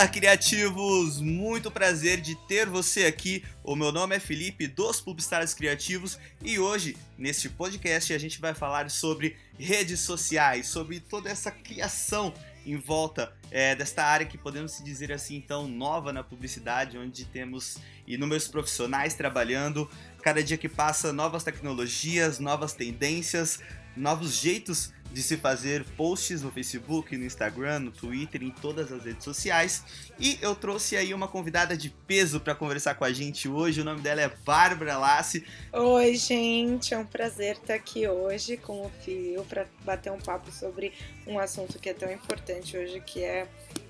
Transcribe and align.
Fala 0.00 0.12
criativos, 0.12 1.20
muito 1.20 1.70
prazer 1.70 2.22
de 2.22 2.34
ter 2.34 2.66
você 2.66 3.04
aqui. 3.04 3.44
O 3.62 3.76
meu 3.76 3.92
nome 3.92 4.16
é 4.16 4.18
Felipe 4.18 4.66
dos 4.66 4.98
Publicitários 4.98 5.52
Criativos 5.52 6.18
e 6.42 6.58
hoje 6.58 6.96
neste 7.18 7.50
podcast 7.50 8.14
a 8.14 8.16
gente 8.16 8.40
vai 8.40 8.54
falar 8.54 8.88
sobre 8.88 9.36
redes 9.58 10.00
sociais, 10.00 10.68
sobre 10.68 11.00
toda 11.00 11.28
essa 11.28 11.50
criação 11.50 12.32
em 12.64 12.78
volta 12.78 13.30
é, 13.50 13.74
desta 13.74 14.02
área 14.02 14.24
que 14.24 14.38
podemos 14.38 14.72
se 14.72 14.82
dizer 14.82 15.12
assim 15.12 15.36
então 15.36 15.68
nova 15.68 16.14
na 16.14 16.24
publicidade, 16.24 16.96
onde 16.96 17.26
temos 17.26 17.76
inúmeros 18.06 18.48
profissionais 18.48 19.12
trabalhando. 19.12 19.86
Cada 20.22 20.42
dia 20.42 20.56
que 20.56 20.68
passa, 20.68 21.12
novas 21.12 21.44
tecnologias, 21.44 22.38
novas 22.38 22.72
tendências, 22.72 23.60
novos 23.94 24.34
jeitos 24.34 24.94
de 25.12 25.22
se 25.22 25.36
fazer 25.36 25.84
posts 25.96 26.42
no 26.42 26.50
Facebook, 26.50 27.16
no 27.16 27.24
Instagram, 27.24 27.80
no 27.80 27.90
Twitter, 27.90 28.42
em 28.42 28.50
todas 28.50 28.92
as 28.92 29.04
redes 29.04 29.24
sociais. 29.24 29.84
E 30.18 30.38
eu 30.40 30.54
trouxe 30.54 30.96
aí 30.96 31.12
uma 31.12 31.26
convidada 31.26 31.76
de 31.76 31.90
peso 31.90 32.40
para 32.40 32.54
conversar 32.54 32.94
com 32.94 33.04
a 33.04 33.12
gente 33.12 33.48
hoje. 33.48 33.80
O 33.80 33.84
nome 33.84 34.00
dela 34.00 34.20
é 34.20 34.28
Bárbara 34.44 34.96
Lassi. 34.96 35.44
Oi, 35.72 36.14
gente, 36.14 36.94
é 36.94 36.98
um 36.98 37.06
prazer 37.06 37.56
estar 37.56 37.74
aqui 37.74 38.06
hoje 38.06 38.56
com 38.56 38.86
o 38.86 38.90
Fio 39.02 39.44
para 39.44 39.66
bater 39.84 40.12
um 40.12 40.18
papo 40.18 40.52
sobre 40.52 40.92
um 41.26 41.38
assunto 41.38 41.78
que 41.78 41.88
é 41.88 41.94
tão 41.94 42.10
importante 42.10 42.76
hoje, 42.76 43.00
que 43.00 43.22
é 43.22 43.48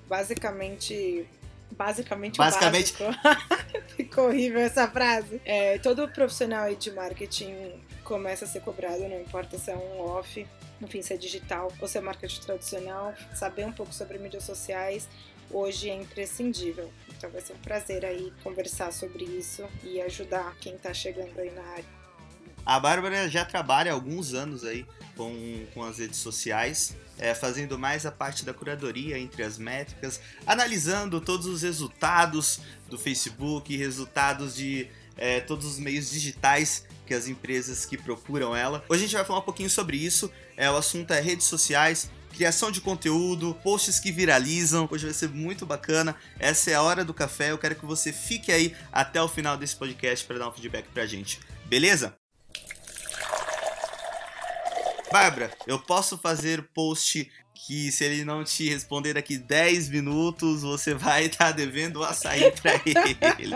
basicamente 0.08 1.26
basicamente 1.72 2.36
basicamente 2.36 2.92
ficou 3.96 4.26
horrível 4.26 4.58
essa 4.58 4.88
frase 4.88 5.40
é, 5.44 5.78
todo 5.78 6.08
profissional 6.08 6.74
de 6.74 6.90
marketing 6.90 7.54
começa 8.02 8.44
a 8.44 8.48
ser 8.48 8.60
cobrado 8.60 9.08
não 9.08 9.20
importa 9.20 9.56
se 9.56 9.70
é 9.70 9.76
um 9.76 10.00
off 10.00 10.44
enfim 10.80 11.02
se 11.02 11.12
é 11.12 11.16
digital 11.16 11.72
ou 11.80 11.88
se 11.88 11.98
é 11.98 12.00
marketing 12.00 12.40
tradicional 12.40 13.14
saber 13.34 13.66
um 13.66 13.72
pouco 13.72 13.92
sobre 13.92 14.18
mídias 14.18 14.44
sociais 14.44 15.08
hoje 15.50 15.90
é 15.90 15.94
imprescindível. 15.94 16.90
Então 17.16 17.30
vai 17.30 17.40
ser 17.40 17.52
um 17.52 17.58
prazer 17.58 18.04
aí 18.04 18.32
conversar 18.42 18.92
sobre 18.92 19.24
isso 19.24 19.64
e 19.82 20.00
ajudar 20.00 20.54
quem 20.60 20.74
está 20.74 20.94
chegando 20.94 21.38
aí 21.38 21.50
na 21.50 21.62
área. 21.62 22.00
A 22.64 22.78
Bárbara 22.78 23.28
já 23.28 23.44
trabalha 23.44 23.90
há 23.90 23.94
alguns 23.94 24.32
anos 24.34 24.64
aí 24.64 24.86
com, 25.16 25.66
com 25.74 25.82
as 25.82 25.98
redes 25.98 26.18
sociais, 26.18 26.96
é, 27.18 27.34
fazendo 27.34 27.78
mais 27.78 28.06
a 28.06 28.12
parte 28.12 28.44
da 28.44 28.54
curadoria 28.54 29.18
entre 29.18 29.42
as 29.42 29.58
métricas, 29.58 30.20
analisando 30.46 31.20
todos 31.20 31.46
os 31.46 31.62
resultados 31.62 32.60
do 32.88 32.98
Facebook, 32.98 33.76
resultados 33.76 34.54
de 34.54 34.88
é, 35.16 35.40
todos 35.40 35.66
os 35.66 35.78
meios 35.78 36.10
digitais 36.10 36.84
que 37.10 37.14
as 37.14 37.26
empresas 37.26 37.84
que 37.84 37.98
procuram 37.98 38.54
ela. 38.54 38.84
Hoje 38.88 39.02
a 39.02 39.06
gente 39.06 39.16
vai 39.16 39.24
falar 39.24 39.40
um 39.40 39.42
pouquinho 39.42 39.68
sobre 39.68 39.96
isso. 39.96 40.30
É, 40.56 40.70
o 40.70 40.76
assunto 40.76 41.12
é 41.12 41.20
redes 41.20 41.46
sociais, 41.46 42.08
criação 42.32 42.70
de 42.70 42.80
conteúdo, 42.80 43.52
posts 43.64 43.98
que 43.98 44.12
viralizam. 44.12 44.88
Hoje 44.88 45.06
vai 45.06 45.12
ser 45.12 45.28
muito 45.28 45.66
bacana. 45.66 46.14
Essa 46.38 46.70
é 46.70 46.74
a 46.74 46.82
hora 46.82 47.04
do 47.04 47.12
café. 47.12 47.50
Eu 47.50 47.58
quero 47.58 47.74
que 47.74 47.84
você 47.84 48.12
fique 48.12 48.52
aí 48.52 48.76
até 48.92 49.20
o 49.20 49.26
final 49.26 49.56
desse 49.56 49.74
podcast 49.74 50.24
para 50.24 50.38
dar 50.38 50.48
um 50.48 50.52
feedback 50.52 50.86
pra 50.94 51.04
gente. 51.04 51.40
Beleza? 51.66 52.16
Bárbara, 55.10 55.50
eu 55.66 55.80
posso 55.80 56.16
fazer 56.16 56.62
post 56.72 57.28
que 57.66 57.90
se 57.90 58.04
ele 58.04 58.24
não 58.24 58.44
te 58.44 58.68
responder 58.68 59.14
daqui 59.14 59.36
10 59.36 59.88
minutos, 59.88 60.62
você 60.62 60.94
vai 60.94 61.24
estar 61.24 61.46
tá 61.50 61.50
devendo 61.50 62.04
açaí 62.04 62.52
para 62.52 62.74
ele. 62.86 63.50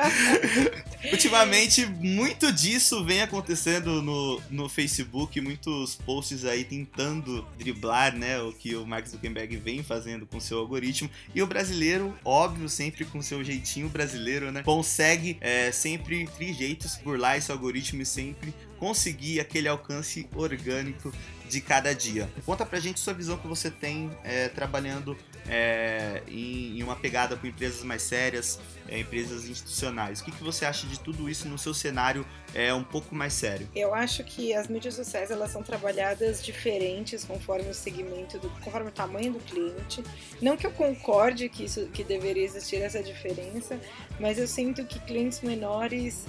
Ultimamente, 1.13 1.87
muito 1.87 2.53
disso 2.53 3.05
vem 3.05 3.23
acontecendo 3.23 4.03
no, 4.03 4.41
no 4.51 4.69
Facebook, 4.69 5.41
muitos 5.41 5.97
posts 5.97 6.45
aí 6.45 6.65
tentando 6.65 7.47
driblar 7.59 8.17
né, 8.17 8.41
o 8.41 8.53
que 8.53 8.75
o 8.75 8.87
Mark 8.87 9.07
Zuckerberg 9.07 9.57
vem 9.57 9.83
fazendo 9.83 10.27
com 10.27 10.41
seu 10.41 10.59
algoritmo. 10.59 11.11
E 11.35 11.43
o 11.43 11.47
brasileiro, 11.47 12.15
óbvio, 12.25 12.69
sempre 12.69 13.05
com 13.05 13.21
seu 13.21 13.43
jeitinho 13.45 13.89
brasileiro, 13.89 14.51
né? 14.51 14.63
Consegue 14.63 15.37
é, 15.41 15.71
sempre 15.73 16.27
trejeitos 16.27 16.97
burlar 16.97 17.37
esse 17.37 17.51
algoritmo 17.51 18.03
e 18.03 18.07
sempre 18.07 18.55
conseguir 18.79 19.41
aquele 19.41 19.69
alcance 19.69 20.27
orgânico 20.35 21.13
de 21.49 21.61
cada 21.61 21.95
dia. 21.95 22.29
Conta 22.45 22.67
pra 22.67 22.81
gente 22.81 23.01
sua 23.01 23.13
visão 23.13 23.37
que 23.37 23.47
você 23.47 23.71
tem 23.71 24.11
é, 24.25 24.49
trabalhando 24.49 25.17
é, 25.49 26.23
em, 26.29 26.79
em, 26.79 26.83
uma 26.83 26.97
pegada 26.97 27.37
com 27.37 27.47
empresas 27.47 27.83
mais 27.83 28.03
sérias, 28.03 28.59
é, 28.89 28.99
empresas 28.99 29.47
institucionais. 29.47 30.21
O 30.21 30.25
que, 30.25 30.33
que 30.33 30.43
você 30.43 30.65
acha 30.65 30.87
de 30.87 30.99
tudo 31.01 31.29
isso 31.29 31.49
no 31.49 31.59
seu 31.59 31.75
cenário 31.75 32.27
é 32.55 32.73
um 32.73 32.85
pouco 32.85 33.15
mais 33.15 33.33
sério? 33.33 33.69
Eu 33.75 33.95
acho 33.95 34.25
que 34.25 34.55
as 34.55 34.69
mídias 34.69 34.95
sociais 34.95 35.31
elas 35.31 35.51
são 35.51 35.63
trabalhadas 35.63 36.43
diferentes 36.43 37.25
conforme 37.25 37.69
o 37.69 37.75
segmento, 37.75 38.39
do, 38.39 38.49
conforme 38.61 38.89
o 38.89 38.93
tamanho 38.93 39.33
do 39.33 39.41
cliente. 39.41 40.03
Não 40.41 40.57
que 40.57 40.67
eu 40.67 40.73
concorde 40.73 41.49
que 41.49 41.65
isso 41.65 41.87
que 41.89 42.05
deveria 42.05 42.45
existir 42.45 42.77
essa 42.77 43.03
diferença, 43.03 43.79
mas 44.19 44.39
eu 44.39 44.49
sinto 44.49 44.85
que 44.85 44.99
clientes 45.01 45.41
menores 45.41 46.25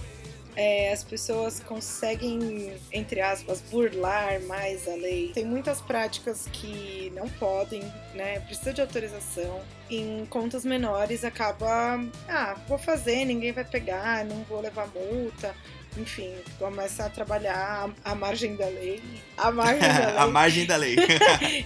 é, 0.55 0.91
as 0.91 1.03
pessoas 1.03 1.59
conseguem, 1.59 2.73
entre 2.91 3.21
aspas, 3.21 3.61
burlar 3.61 4.41
mais 4.41 4.87
a 4.87 4.95
lei. 4.95 5.31
Tem 5.33 5.45
muitas 5.45 5.81
práticas 5.81 6.47
que 6.51 7.11
não 7.15 7.27
podem, 7.27 7.81
né? 8.13 8.39
Precisa 8.41 8.73
de 8.73 8.81
autorização. 8.81 9.61
Em 9.89 10.25
contas 10.25 10.65
menores 10.65 11.23
acaba, 11.23 11.99
ah, 12.27 12.55
vou 12.67 12.77
fazer, 12.77 13.25
ninguém 13.25 13.51
vai 13.51 13.65
pegar, 13.65 14.25
não 14.25 14.43
vou 14.43 14.61
levar 14.61 14.87
multa. 14.87 15.53
Enfim, 15.97 16.33
começa 16.59 17.05
a 17.05 17.09
trabalhar 17.09 17.89
a, 18.03 18.15
margem 18.15 18.55
da 18.55 18.65
lei. 18.65 19.01
A 19.37 19.49
margem 19.51 19.79
da 19.79 20.07
lei. 20.07 20.17
a 20.17 20.27
margem 20.27 20.65
da 20.65 20.75
lei. 20.75 20.95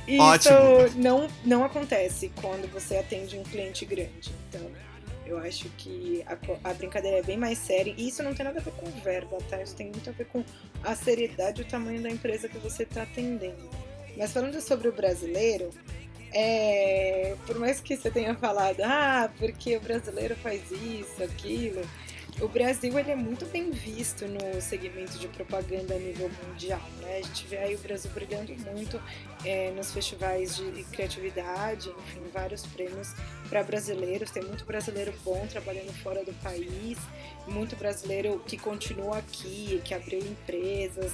Isso 0.08 0.22
Ótimo. 0.22 0.90
Não, 0.96 1.28
não 1.44 1.64
acontece 1.64 2.32
quando 2.42 2.72
você 2.72 2.98
atende 2.98 3.38
um 3.38 3.44
cliente 3.44 3.86
grande. 3.86 4.32
Então, 4.48 4.70
eu 5.30 5.38
acho 5.38 5.70
que 5.78 6.24
a, 6.26 6.70
a, 6.70 6.74
brincadeira 6.74 7.18
é 7.18 7.22
bem 7.22 7.38
mais 7.38 7.60
séria. 7.60 7.94
E 7.96 8.08
isso 8.08 8.24
não 8.24 8.34
tem 8.34 8.44
nada 8.44 8.60
a 8.60 8.64
ver 8.64 8.72
com 8.72 8.90
verba, 9.02 9.38
tá? 9.50 9.62
Isso 9.62 9.76
tem 9.76 9.92
muito 9.92 10.10
a 10.10 10.14
ver 10.14 10.26
com 10.26 10.44
a 10.84 10.96
seriedade 10.96 11.62
e 11.62 11.66
o 11.66 11.68
tamanho 11.68 12.02
da 12.02 12.10
empresa 12.10 12.50
que 12.50 12.58
você 12.58 12.84
está 12.84 13.04
atendendo. 13.04 13.70
Mas 14.18 14.34
falando 14.34 14.60
sobre 14.60 14.88
o 14.88 14.92
brasileiro, 14.92 15.70
é, 16.34 17.36
por 17.46 17.60
mais 17.60 17.80
que 17.80 17.96
você 17.96 18.10
tenha 18.10 18.36
falado, 18.36 18.82
ah, 18.82 19.32
porque 19.38 19.78
o 19.78 19.82
brasileiro 19.82 20.36
faz 20.36 20.62
isso, 20.72 21.24
aquilo, 21.24 21.82
o 22.42 22.48
Brasil 22.48 22.98
ele 22.98 23.12
é 23.12 23.16
muito 23.16 23.46
bem 23.48 23.70
visto 23.70 24.26
no 24.26 24.62
segmento 24.62 25.18
de 25.18 25.28
propaganda 25.28 25.94
a 25.94 26.00
nível 26.00 26.32
mundial. 26.46 26.82
Né? 27.02 27.18
A 27.18 27.22
gente 27.22 27.48
vê 27.48 27.58
aí 27.58 27.76
o 27.76 27.80
Brasil 27.80 28.10
brilhando 28.12 28.54
muito 28.72 29.02
é, 29.46 29.72
nos 29.72 29.92
festivais 29.92 30.56
de 30.56 30.84
criatividade, 30.86 31.90
enfim, 31.90 32.22
vários 32.34 32.66
prêmios 32.66 33.14
para 33.50 33.62
brasileiros. 33.64 34.32
Tem 34.32 34.44
muito 34.44 34.66
brasileiro 34.66 35.14
bom 35.24 35.46
trabalhando 35.48 35.94
fora 36.02 36.24
do 36.24 36.34
país, 36.42 36.98
muito 37.48 37.76
brasileiro 37.76 38.42
que 38.46 38.58
continua 38.58 39.18
aqui, 39.18 39.82
que 39.84 39.94
abriu 39.94 40.20
empresas. 40.20 41.12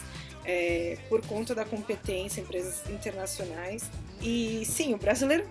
É, 0.48 1.00
por 1.10 1.26
conta 1.26 1.56
da 1.56 1.66
competência, 1.66 2.40
empresas 2.40 2.88
internacionais. 2.88 3.90
E 4.22 4.64
sim, 4.64 4.94
o 4.94 4.98
brasileiro 4.98 5.44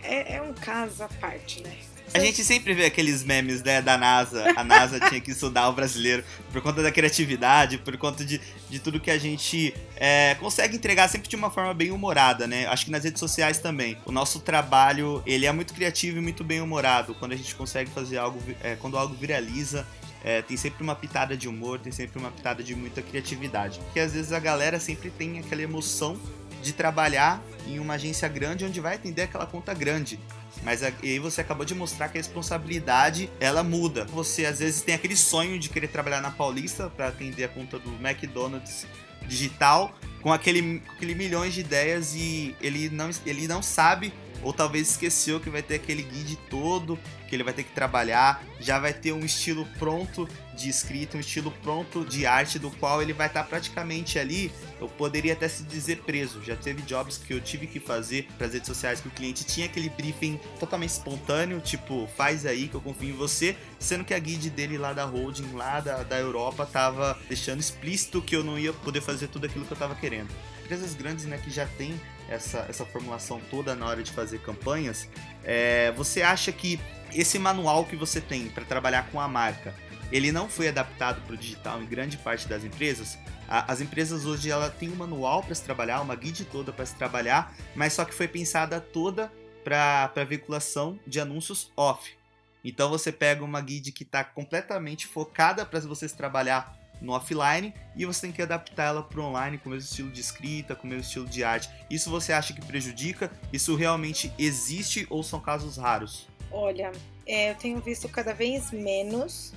é, 0.00 0.36
é 0.36 0.42
um 0.42 0.54
caso 0.54 1.02
à 1.02 1.08
parte, 1.08 1.60
né? 1.60 1.76
A 2.14 2.18
gente 2.20 2.42
sempre 2.42 2.74
vê 2.74 2.86
aqueles 2.86 3.22
memes 3.22 3.62
né, 3.62 3.82
da 3.82 3.98
NASA. 3.98 4.52
A 4.56 4.64
NASA 4.64 4.98
tinha 5.08 5.20
que 5.20 5.30
estudar 5.30 5.68
o 5.68 5.72
brasileiro 5.72 6.24
por 6.50 6.60
conta 6.62 6.82
da 6.82 6.90
criatividade, 6.90 7.78
por 7.78 7.96
conta 7.96 8.24
de, 8.24 8.40
de 8.68 8.78
tudo 8.78 8.98
que 8.98 9.10
a 9.10 9.18
gente 9.18 9.74
é, 9.96 10.34
consegue 10.36 10.76
entregar 10.76 11.08
sempre 11.08 11.28
de 11.28 11.36
uma 11.36 11.50
forma 11.50 11.74
bem 11.74 11.90
humorada, 11.90 12.46
né? 12.46 12.66
Acho 12.66 12.86
que 12.86 12.90
nas 12.90 13.04
redes 13.04 13.20
sociais 13.20 13.58
também. 13.58 13.96
O 14.06 14.12
nosso 14.12 14.40
trabalho, 14.40 15.22
ele 15.26 15.46
é 15.46 15.52
muito 15.52 15.74
criativo 15.74 16.18
e 16.18 16.20
muito 16.20 16.42
bem 16.42 16.60
humorado. 16.60 17.14
Quando 17.14 17.32
a 17.32 17.36
gente 17.36 17.54
consegue 17.54 17.90
fazer 17.90 18.18
algo, 18.18 18.40
é, 18.62 18.74
quando 18.76 18.96
algo 18.96 19.14
viraliza, 19.14 19.86
é, 20.24 20.42
tem 20.42 20.56
sempre 20.56 20.82
uma 20.82 20.94
pitada 20.94 21.36
de 21.36 21.48
humor, 21.48 21.78
tem 21.78 21.92
sempre 21.92 22.18
uma 22.18 22.30
pitada 22.30 22.62
de 22.62 22.74
muita 22.74 23.02
criatividade. 23.02 23.78
Porque 23.80 24.00
às 24.00 24.12
vezes 24.12 24.32
a 24.32 24.40
galera 24.40 24.80
sempre 24.80 25.10
tem 25.10 25.38
aquela 25.38 25.62
emoção 25.62 26.18
de 26.62 26.72
trabalhar 26.72 27.42
em 27.66 27.78
uma 27.78 27.94
agência 27.94 28.26
grande 28.28 28.64
onde 28.64 28.80
vai 28.80 28.96
atender 28.96 29.22
aquela 29.22 29.46
conta 29.46 29.72
grande. 29.74 30.18
Mas 30.62 30.82
aí 30.82 31.18
você 31.18 31.40
acabou 31.40 31.64
de 31.64 31.74
mostrar 31.74 32.08
que 32.08 32.18
a 32.18 32.20
responsabilidade 32.20 33.30
ela 33.40 33.62
muda. 33.62 34.04
Você 34.06 34.44
às 34.44 34.58
vezes 34.58 34.82
tem 34.82 34.94
aquele 34.94 35.16
sonho 35.16 35.58
de 35.58 35.68
querer 35.68 35.88
trabalhar 35.88 36.20
na 36.20 36.30
Paulista 36.30 36.90
para 36.90 37.08
atender 37.08 37.44
a 37.44 37.48
conta 37.48 37.78
do 37.78 37.90
McDonald's 37.94 38.86
digital 39.26 39.94
com 40.20 40.32
aquele, 40.32 40.80
com 40.80 40.92
aquele 40.92 41.14
milhões 41.14 41.54
de 41.54 41.60
ideias 41.60 42.14
e 42.14 42.56
ele 42.60 42.88
não, 42.90 43.10
ele 43.24 43.46
não 43.46 43.62
sabe 43.62 44.12
ou 44.42 44.52
talvez 44.52 44.90
esqueceu 44.90 45.40
que 45.40 45.50
vai 45.50 45.62
ter 45.62 45.76
aquele 45.76 46.02
guide 46.02 46.36
todo 46.48 46.98
que 47.28 47.36
ele 47.36 47.44
vai 47.44 47.52
ter 47.52 47.64
que 47.64 47.72
trabalhar, 47.72 48.42
já 48.58 48.78
vai 48.78 48.92
ter 48.92 49.12
um 49.12 49.20
estilo 49.20 49.66
pronto 49.78 50.28
de 50.58 50.68
escrita, 50.68 51.16
um 51.16 51.20
estilo 51.20 51.52
pronto 51.62 52.04
de 52.04 52.26
arte 52.26 52.58
do 52.58 52.70
qual 52.72 53.00
ele 53.00 53.12
vai 53.12 53.28
estar 53.28 53.44
tá 53.44 53.48
praticamente 53.48 54.18
ali, 54.18 54.52
eu 54.80 54.88
poderia 54.88 55.32
até 55.32 55.48
se 55.48 55.62
dizer 55.62 55.98
preso. 55.98 56.42
Já 56.42 56.56
teve 56.56 56.82
jobs 56.82 57.16
que 57.16 57.32
eu 57.32 57.40
tive 57.40 57.66
que 57.66 57.78
fazer 57.78 58.26
para 58.36 58.48
as 58.48 58.52
redes 58.52 58.66
sociais 58.66 59.00
que 59.00 59.08
o 59.08 59.10
cliente 59.10 59.44
tinha 59.44 59.66
aquele 59.66 59.88
briefing 59.88 60.38
totalmente 60.58 60.90
espontâneo, 60.90 61.60
tipo, 61.60 62.08
faz 62.16 62.44
aí 62.44 62.68
que 62.68 62.74
eu 62.74 62.80
confio 62.80 63.10
em 63.10 63.16
você, 63.16 63.56
sendo 63.78 64.04
que 64.04 64.12
a 64.12 64.18
guide 64.18 64.50
dele 64.50 64.76
lá 64.76 64.92
da 64.92 65.04
holding, 65.04 65.52
lá 65.52 65.80
da, 65.80 66.02
da 66.02 66.18
Europa, 66.18 66.66
tava 66.66 67.16
deixando 67.28 67.60
explícito 67.60 68.20
que 68.20 68.34
eu 68.34 68.42
não 68.42 68.58
ia 68.58 68.72
poder 68.72 69.00
fazer 69.00 69.28
tudo 69.28 69.46
aquilo 69.46 69.64
que 69.64 69.72
eu 69.72 69.78
tava 69.78 69.94
querendo. 69.94 70.28
Empresas 70.64 70.94
grandes, 70.94 71.24
né, 71.24 71.38
que 71.38 71.50
já 71.50 71.66
tem 71.66 71.98
essa, 72.28 72.66
essa 72.68 72.84
formulação 72.84 73.40
toda 73.50 73.74
na 73.74 73.86
hora 73.86 74.02
de 74.02 74.10
fazer 74.10 74.40
campanhas, 74.40 75.08
é, 75.44 75.92
você 75.92 76.20
acha 76.20 76.52
que 76.52 76.78
esse 77.12 77.38
manual 77.38 77.84
que 77.84 77.96
você 77.96 78.20
tem 78.20 78.48
para 78.48 78.64
trabalhar 78.64 79.08
com 79.10 79.20
a 79.20 79.26
marca, 79.26 79.74
ele 80.10 80.32
não 80.32 80.48
foi 80.48 80.68
adaptado 80.68 81.20
para 81.22 81.34
o 81.34 81.36
digital 81.36 81.82
em 81.82 81.86
grande 81.86 82.16
parte 82.16 82.48
das 82.48 82.64
empresas. 82.64 83.18
as 83.48 83.80
empresas 83.80 84.26
hoje 84.26 84.50
ela 84.50 84.70
tem 84.70 84.90
um 84.90 84.96
manual 84.96 85.42
para 85.42 85.54
se 85.54 85.62
trabalhar, 85.62 86.00
uma 86.00 86.14
guide 86.14 86.44
toda 86.44 86.72
para 86.72 86.86
se 86.86 86.94
trabalhar, 86.94 87.54
mas 87.74 87.92
só 87.92 88.04
que 88.04 88.14
foi 88.14 88.28
pensada 88.28 88.80
toda 88.80 89.32
para 89.64 90.24
veiculação 90.24 90.98
de 91.06 91.20
anúncios 91.20 91.70
off. 91.76 92.16
Então 92.64 92.90
você 92.90 93.12
pega 93.12 93.44
uma 93.44 93.60
guide 93.60 93.92
que 93.92 94.02
está 94.02 94.24
completamente 94.24 95.06
focada 95.06 95.64
para 95.64 95.80
você 95.80 96.08
trabalhar 96.08 96.76
no 97.00 97.12
offline 97.12 97.72
e 97.96 98.04
você 98.04 98.22
tem 98.22 98.32
que 98.32 98.42
adaptar 98.42 98.86
ela 98.86 99.02
para 99.02 99.20
o 99.20 99.24
online 99.24 99.58
com 99.58 99.68
o 99.68 99.72
mesmo 99.72 99.88
estilo 99.88 100.10
de 100.10 100.20
escrita, 100.20 100.74
com 100.74 100.86
o 100.86 100.90
mesmo 100.90 101.04
estilo 101.04 101.26
de 101.26 101.44
arte. 101.44 101.70
Isso 101.88 102.10
você 102.10 102.32
acha 102.32 102.52
que 102.52 102.64
prejudica? 102.64 103.30
Isso 103.52 103.74
realmente 103.76 104.32
existe 104.38 105.06
ou 105.08 105.22
são 105.22 105.40
casos 105.40 105.76
raros? 105.76 106.26
Olha, 106.50 106.90
é, 107.26 107.50
eu 107.50 107.54
tenho 107.54 107.80
visto 107.80 108.08
cada 108.08 108.32
vez 108.32 108.70
menos 108.72 109.52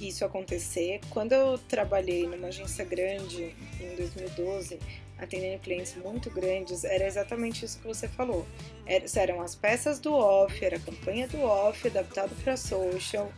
isso 0.00 0.24
acontecer. 0.24 1.00
Quando 1.10 1.32
eu 1.32 1.58
trabalhei 1.58 2.26
numa 2.26 2.48
agência 2.48 2.84
grande 2.84 3.54
em 3.80 3.96
2012, 3.96 4.78
atendendo 5.18 5.60
clientes 5.60 5.94
muito 5.96 6.30
grandes, 6.30 6.84
era 6.84 7.06
exatamente 7.06 7.64
isso 7.64 7.78
que 7.78 7.86
você 7.86 8.08
falou. 8.08 8.46
Eram 9.14 9.40
as 9.40 9.54
peças 9.54 9.98
do 9.98 10.12
off, 10.12 10.64
era 10.64 10.76
a 10.76 10.80
campanha 10.80 11.28
do 11.28 11.42
off 11.42 11.86
adaptado 11.86 12.34
para 12.42 12.56
social 12.56 13.32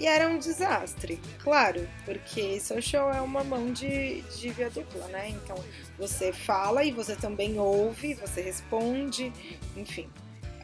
e 0.00 0.06
era 0.06 0.28
um 0.28 0.38
desastre, 0.38 1.20
claro, 1.40 1.86
porque 2.04 2.60
social 2.60 3.12
é 3.12 3.20
uma 3.20 3.42
mão 3.42 3.72
de, 3.72 4.22
de 4.22 4.48
via 4.50 4.70
dupla, 4.70 5.06
né? 5.08 5.28
Então 5.28 5.56
você 5.98 6.32
fala 6.32 6.84
e 6.84 6.90
você 6.90 7.16
também 7.16 7.58
ouve, 7.58 8.14
você 8.14 8.40
responde, 8.40 9.32
enfim. 9.76 10.08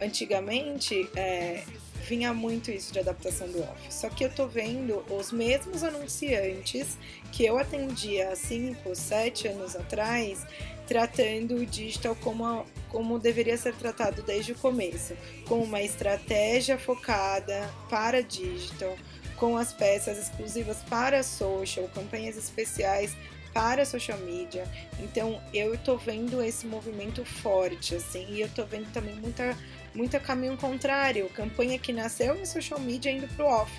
Antigamente, 0.00 1.08
é, 1.16 1.64
vinha 2.08 2.32
muito 2.32 2.70
isso 2.70 2.93
de 2.93 2.99
adaptação 2.99 3.49
do 3.49 3.61
off. 3.62 3.93
Só 3.93 4.08
que 4.08 4.25
eu 4.25 4.31
tô 4.31 4.47
vendo 4.47 5.05
os 5.11 5.32
mesmos 5.32 5.82
anunciantes 5.82 6.97
que 7.32 7.44
eu 7.44 7.58
atendia 7.58 8.31
há 8.31 8.37
5, 8.37 8.94
7 8.94 9.49
anos 9.49 9.76
atrás, 9.76 10.47
tratando 10.87 11.56
o 11.56 11.67
digital 11.67 12.17
como, 12.17 12.64
como 12.88 13.19
deveria 13.19 13.56
ser 13.56 13.75
tratado 13.75 14.23
desde 14.23 14.53
o 14.53 14.55
começo, 14.55 15.17
com 15.47 15.62
uma 15.62 15.82
estratégia 15.82 16.79
focada 16.79 17.69
para 17.91 18.23
digital, 18.23 18.97
com 19.37 19.56
as 19.56 19.73
peças 19.73 20.19
exclusivas 20.19 20.79
para 20.88 21.23
social, 21.23 21.88
campanhas 21.94 22.37
especiais 22.37 23.14
para 23.52 23.87
social 23.87 24.19
media. 24.19 24.70
Então 25.00 25.41
eu 25.52 25.76
tô 25.79 25.97
vendo 25.97 26.43
esse 26.43 26.67
movimento 26.67 27.25
forte, 27.25 27.94
assim, 27.94 28.26
e 28.29 28.41
eu 28.43 28.49
tô 28.50 28.64
vendo 28.64 28.93
também 28.93 29.14
muita 29.17 29.56
muito 29.96 30.19
caminho 30.20 30.56
contrário, 30.56 31.28
campanha 31.31 31.78
que 31.78 31.93
nasceu 31.93 32.37
em 32.37 32.44
social 32.44 32.78
media 32.78 33.10
indo 33.10 33.26
pro 33.34 33.46
off. 33.46 33.72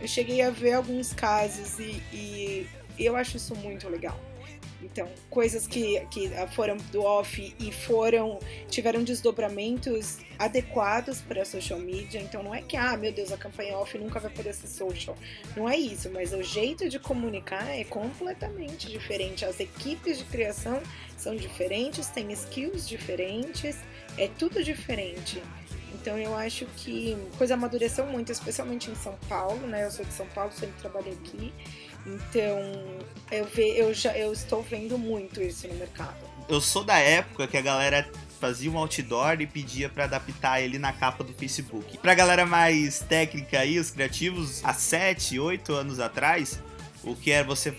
Eu 0.00 0.08
cheguei 0.08 0.42
a 0.42 0.50
ver 0.50 0.74
alguns 0.74 1.12
casos 1.12 1.78
e, 1.78 2.02
e 2.12 2.68
eu 2.98 3.16
acho 3.16 3.36
isso 3.36 3.54
muito 3.56 3.88
legal. 3.88 4.18
Então, 4.84 5.08
coisas 5.30 5.66
que, 5.66 5.98
que 6.10 6.30
foram 6.54 6.76
do 6.92 7.02
off 7.02 7.54
e 7.58 7.72
foram 7.72 8.38
tiveram 8.68 9.02
desdobramentos 9.02 10.18
adequados 10.38 11.22
para 11.22 11.40
a 11.40 11.44
social 11.44 11.78
media. 11.78 12.20
Então, 12.20 12.42
não 12.42 12.54
é 12.54 12.60
que, 12.60 12.76
ah, 12.76 12.94
meu 12.96 13.10
Deus, 13.10 13.32
a 13.32 13.36
campanha 13.38 13.78
off 13.78 13.96
nunca 13.96 14.20
vai 14.20 14.30
poder 14.30 14.52
ser 14.52 14.66
social. 14.66 15.16
Não 15.56 15.66
é 15.68 15.76
isso, 15.76 16.10
mas 16.12 16.34
o 16.34 16.42
jeito 16.42 16.88
de 16.88 16.98
comunicar 16.98 17.66
é 17.70 17.82
completamente 17.84 18.90
diferente. 18.90 19.44
As 19.44 19.58
equipes 19.58 20.18
de 20.18 20.24
criação 20.24 20.82
são 21.16 21.34
diferentes, 21.34 22.08
têm 22.08 22.30
skills 22.32 22.86
diferentes 22.86 23.76
é 24.18 24.28
tudo 24.38 24.62
diferente. 24.62 25.42
Então 25.94 26.18
eu 26.18 26.36
acho 26.36 26.66
que 26.76 27.16
coisa 27.38 27.54
amadureceu 27.54 28.06
muito, 28.06 28.30
especialmente 28.30 28.90
em 28.90 28.94
São 28.94 29.16
Paulo, 29.28 29.66
né? 29.66 29.84
Eu 29.84 29.90
sou 29.90 30.04
de 30.04 30.12
São 30.12 30.26
Paulo, 30.26 30.52
sempre 30.52 30.74
trabalhei 30.78 31.14
aqui. 31.14 31.52
Então 32.06 32.60
eu, 33.30 33.46
ve, 33.46 33.78
eu 33.78 33.94
já 33.94 34.16
eu 34.16 34.32
estou 34.32 34.62
vendo 34.62 34.98
muito 34.98 35.40
isso 35.40 35.66
no 35.66 35.74
mercado. 35.74 36.16
Eu 36.46 36.60
sou 36.60 36.84
da 36.84 36.98
época 36.98 37.46
que 37.46 37.56
a 37.56 37.62
galera 37.62 38.06
fazia 38.38 38.70
um 38.70 38.76
outdoor 38.76 39.40
e 39.40 39.46
pedia 39.46 39.88
para 39.88 40.04
adaptar 40.04 40.60
ele 40.60 40.78
na 40.78 40.92
capa 40.92 41.24
do 41.24 41.32
Facebook. 41.32 41.96
Pra 41.96 42.14
galera 42.14 42.44
mais 42.44 42.98
técnica 42.98 43.60
aí, 43.60 43.78
os 43.78 43.90
criativos, 43.90 44.62
há 44.62 44.74
7, 44.74 45.38
8 45.38 45.72
anos 45.72 45.98
atrás, 45.98 46.60
o 47.02 47.16
que 47.16 47.30
era 47.30 47.46
você 47.46 47.74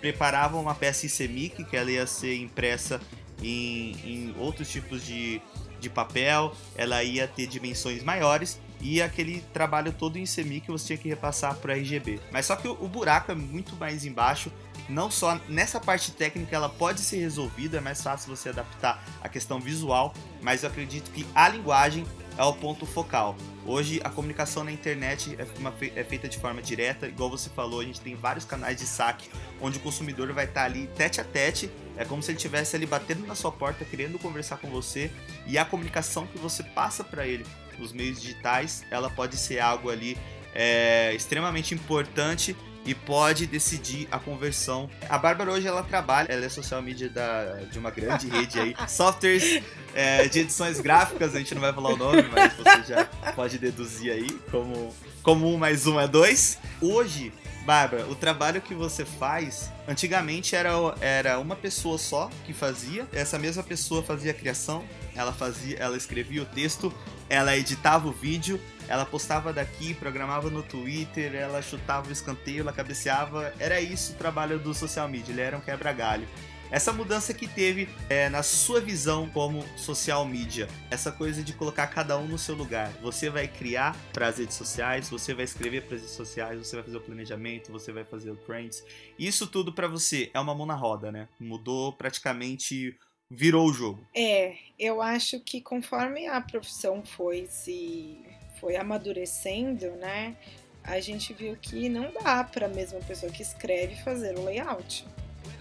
preparava 0.00 0.56
uma 0.56 0.74
peça 0.74 1.06
em 1.06 1.08
semic, 1.08 1.62
que 1.64 1.76
ela 1.76 1.90
ia 1.90 2.06
ser 2.08 2.34
impressa 2.36 3.00
em, 3.42 3.96
em 4.04 4.34
outros 4.38 4.68
tipos 4.70 5.04
de 5.04 5.40
de 5.80 5.88
papel, 5.88 6.54
ela 6.76 7.02
ia 7.02 7.26
ter 7.26 7.46
dimensões 7.46 8.02
maiores 8.02 8.60
e 8.80 9.02
aquele 9.02 9.40
trabalho 9.52 9.92
todo 9.92 10.18
em 10.18 10.26
semi 10.26 10.60
que 10.60 10.70
você 10.70 10.88
tinha 10.88 10.98
que 10.98 11.08
repassar 11.08 11.56
para 11.56 11.74
RGB. 11.74 12.20
Mas 12.30 12.46
só 12.46 12.56
que 12.56 12.68
o, 12.68 12.72
o, 12.80 12.88
buraco 12.88 13.32
é 13.32 13.34
muito 13.34 13.74
mais 13.76 14.04
embaixo. 14.04 14.52
Não 14.88 15.10
só 15.10 15.38
nessa 15.48 15.80
parte 15.80 16.12
técnica 16.12 16.54
ela 16.54 16.68
pode 16.68 17.00
ser 17.00 17.18
resolvida, 17.18 17.78
é 17.78 17.80
mais 17.80 18.02
fácil 18.02 18.34
você 18.34 18.48
adaptar 18.48 19.04
a 19.20 19.28
questão 19.28 19.60
visual, 19.60 20.14
mas 20.40 20.62
eu 20.62 20.70
acredito 20.70 21.10
que 21.10 21.26
a 21.34 21.48
linguagem 21.48 22.06
é 22.38 22.44
o 22.44 22.52
ponto 22.52 22.86
focal. 22.86 23.36
Hoje 23.66 24.00
a 24.04 24.08
comunicação 24.08 24.62
na 24.62 24.70
internet 24.70 25.36
é, 25.38 25.58
uma, 25.58 25.74
é, 25.94 26.04
feita 26.04 26.28
de 26.28 26.38
forma 26.38 26.62
direta, 26.62 27.08
igual 27.08 27.28
você 27.28 27.50
falou, 27.50 27.80
a 27.80 27.84
gente 27.84 28.00
tem 28.00 28.14
vários 28.14 28.44
canais 28.44 28.78
de 28.78 28.86
saque 28.86 29.28
onde 29.60 29.78
o 29.78 29.80
consumidor 29.80 30.32
vai 30.32 30.44
estar 30.44 30.64
ali 30.64 30.88
tete 30.96 31.20
a 31.20 31.24
tete, 31.24 31.68
é 31.98 32.04
como 32.04 32.22
se 32.22 32.30
ele 32.30 32.36
estivesse 32.36 32.76
ali 32.76 32.86
batendo 32.86 33.26
na 33.26 33.34
sua 33.34 33.50
porta, 33.50 33.84
querendo 33.84 34.18
conversar 34.18 34.56
com 34.58 34.70
você, 34.70 35.10
e 35.46 35.58
a 35.58 35.64
comunicação 35.64 36.26
que 36.26 36.38
você 36.38 36.62
passa 36.62 37.02
para 37.02 37.26
ele 37.26 37.44
nos 37.76 37.92
meios 37.92 38.20
digitais, 38.20 38.84
ela 38.90 39.10
pode 39.10 39.36
ser 39.36 39.58
algo 39.58 39.90
ali 39.90 40.16
é, 40.54 41.12
extremamente 41.14 41.74
importante 41.74 42.56
e 42.84 42.94
pode 42.94 43.46
decidir 43.46 44.08
a 44.10 44.18
conversão. 44.18 44.88
A 45.08 45.18
Bárbara 45.18 45.52
hoje 45.52 45.66
ela 45.66 45.82
trabalha, 45.82 46.32
ela 46.32 46.44
é 46.44 46.48
social 46.48 46.80
media 46.80 47.08
da, 47.08 47.56
de 47.70 47.78
uma 47.78 47.90
grande 47.90 48.28
rede 48.30 48.58
aí, 48.58 48.74
softwares 48.88 49.62
é, 49.94 50.26
de 50.28 50.40
edições 50.40 50.80
gráficas, 50.80 51.34
a 51.34 51.38
gente 51.38 51.54
não 51.54 51.60
vai 51.60 51.72
falar 51.72 51.90
o 51.90 51.96
nome, 51.96 52.22
mas 52.32 52.54
você 52.54 52.92
já 52.94 53.04
pode 53.34 53.58
deduzir 53.58 54.12
aí 54.12 54.30
como, 54.50 54.94
como 55.22 55.52
um 55.52 55.58
mais 55.58 55.86
um 55.86 56.00
é 56.00 56.08
dois. 56.08 56.58
Hoje, 56.80 57.32
Bárbara, 57.68 58.06
o 58.08 58.14
trabalho 58.14 58.62
que 58.62 58.72
você 58.72 59.04
faz, 59.04 59.70
antigamente 59.86 60.56
era, 60.56 60.70
era 61.02 61.38
uma 61.38 61.54
pessoa 61.54 61.98
só 61.98 62.30
que 62.46 62.54
fazia, 62.54 63.06
essa 63.12 63.38
mesma 63.38 63.62
pessoa 63.62 64.02
fazia 64.02 64.30
a 64.30 64.34
criação, 64.34 64.82
ela 65.14 65.34
fazia, 65.34 65.76
ela 65.76 65.94
escrevia 65.94 66.40
o 66.40 66.46
texto, 66.46 66.90
ela 67.28 67.54
editava 67.54 68.08
o 68.08 68.12
vídeo 68.12 68.58
ela 68.88 69.04
postava 69.04 69.52
daqui, 69.52 69.92
programava 69.92 70.48
no 70.48 70.62
Twitter, 70.62 71.34
ela 71.34 71.60
chutava 71.60 72.08
o 72.08 72.12
escanteio, 72.12 72.62
ela 72.62 72.72
cabeceava. 72.72 73.52
Era 73.58 73.78
isso 73.80 74.14
o 74.14 74.16
trabalho 74.16 74.58
do 74.58 74.72
social 74.72 75.06
media, 75.06 75.30
ele 75.30 75.42
era 75.42 75.56
um 75.56 75.60
quebra-galho. 75.60 76.26
Essa 76.70 76.92
mudança 76.92 77.32
que 77.32 77.48
teve 77.48 77.88
é, 78.10 78.28
na 78.28 78.42
sua 78.42 78.80
visão 78.80 79.28
como 79.30 79.64
social 79.76 80.24
media, 80.26 80.68
essa 80.90 81.10
coisa 81.10 81.42
de 81.42 81.54
colocar 81.54 81.86
cada 81.86 82.18
um 82.18 82.26
no 82.26 82.38
seu 82.38 82.54
lugar. 82.54 82.90
Você 83.00 83.30
vai 83.30 83.48
criar 83.48 83.96
para 84.12 84.28
as 84.28 84.38
redes 84.38 84.56
sociais, 84.56 85.08
você 85.08 85.32
vai 85.32 85.44
escrever 85.44 85.84
para 85.84 85.96
as 85.96 86.02
redes 86.02 86.16
sociais, 86.16 86.58
você 86.58 86.76
vai 86.76 86.84
fazer 86.84 86.96
o 86.98 87.00
planejamento, 87.00 87.72
você 87.72 87.90
vai 87.90 88.04
fazer 88.04 88.30
o 88.30 88.36
trends. 88.36 88.84
Isso 89.18 89.46
tudo 89.46 89.72
para 89.72 89.88
você 89.88 90.30
é 90.34 90.40
uma 90.40 90.54
mão 90.54 90.66
na 90.66 90.74
roda, 90.74 91.10
né? 91.10 91.26
Mudou 91.40 91.92
praticamente, 91.94 92.94
virou 93.30 93.66
o 93.66 93.72
jogo. 93.72 94.06
É, 94.14 94.54
eu 94.78 95.00
acho 95.00 95.40
que 95.40 95.62
conforme 95.62 96.26
a 96.26 96.40
profissão 96.40 97.02
foi 97.02 97.46
se 97.48 98.18
foi 98.60 98.76
amadurecendo, 98.76 99.90
né? 99.92 100.36
A 100.84 101.00
gente 101.00 101.32
viu 101.32 101.56
que 101.56 101.88
não 101.88 102.12
dá 102.12 102.44
para 102.44 102.66
a 102.66 102.68
mesma 102.68 103.00
pessoa 103.00 103.32
que 103.32 103.42
escreve 103.42 103.96
fazer 104.02 104.36
o 104.38 104.44
layout. 104.44 105.04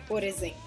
Por 0.08 0.24
exemplo, 0.24 0.67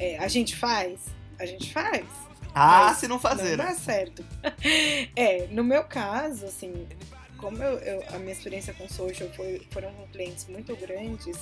é, 0.00 0.18
a 0.18 0.26
gente 0.28 0.56
faz, 0.56 1.00
a 1.38 1.44
gente 1.44 1.72
faz. 1.72 2.06
Ah, 2.54 2.94
se 2.94 3.06
não 3.06 3.18
fazer. 3.18 3.56
Não 3.56 3.66
dá 3.66 3.74
certo. 3.74 4.24
é, 5.14 5.46
no 5.50 5.62
meu 5.62 5.84
caso, 5.84 6.46
assim, 6.46 6.88
como 7.36 7.62
eu, 7.62 7.78
eu, 7.78 8.04
a 8.14 8.18
minha 8.18 8.32
experiência 8.32 8.72
com 8.74 8.88
social 8.88 9.28
foi, 9.30 9.66
foram 9.70 9.92
com 9.92 10.06
clientes 10.08 10.46
muito 10.48 10.74
grandes, 10.74 11.38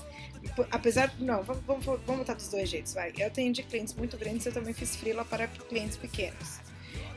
apesar. 0.70 1.14
Não, 1.18 1.42
vamos, 1.42 1.62
vamos, 1.64 1.84
vamos 1.84 2.18
botar 2.18 2.34
dos 2.34 2.48
dois 2.48 2.68
jeitos, 2.68 2.92
vai. 2.94 3.12
Eu 3.16 3.30
tenho 3.30 3.52
de 3.52 3.62
clientes 3.62 3.94
muito 3.94 4.18
grandes, 4.18 4.44
eu 4.44 4.52
também 4.52 4.74
fiz 4.74 4.96
freela 4.96 5.24
para 5.24 5.46
clientes 5.46 5.96
pequenos. 5.96 6.60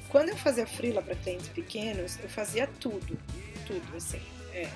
Quando 0.10 0.30
eu 0.30 0.38
fazia 0.38 0.68
freela 0.68 1.02
para 1.02 1.16
clientes 1.16 1.48
pequenos, 1.50 2.20
eu 2.22 2.30
fazia 2.30 2.68
tudo, 2.80 3.18
tudo, 3.66 3.98
assim. 3.98 4.22
É, 4.54 4.70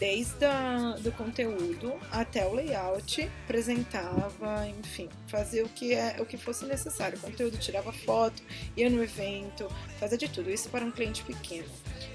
desde 0.00 0.46
a, 0.46 0.96
do 0.98 1.12
conteúdo 1.12 1.92
até 2.10 2.46
o 2.46 2.54
layout, 2.54 3.30
apresentava, 3.44 4.66
enfim, 4.66 5.10
fazia 5.26 5.62
o 5.62 5.68
que 5.68 5.92
é 5.92 6.16
o 6.18 6.24
que 6.24 6.38
fosse 6.38 6.64
necessário. 6.64 7.18
O 7.18 7.20
conteúdo 7.20 7.58
tirava 7.58 7.92
foto, 7.92 8.42
ia 8.74 8.88
no 8.88 9.02
evento, 9.02 9.68
fazia 10.00 10.16
de 10.16 10.28
tudo. 10.28 10.50
Isso 10.50 10.70
para 10.70 10.84
um 10.84 10.90
cliente 10.90 11.22
pequeno. 11.22 11.68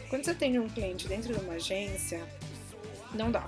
Quando 0.10 0.26
você 0.26 0.34
tem 0.34 0.58
um 0.60 0.68
cliente 0.68 1.08
dentro 1.08 1.32
de 1.32 1.40
uma 1.40 1.54
agência, 1.54 2.22
não 3.14 3.30
dá. 3.30 3.46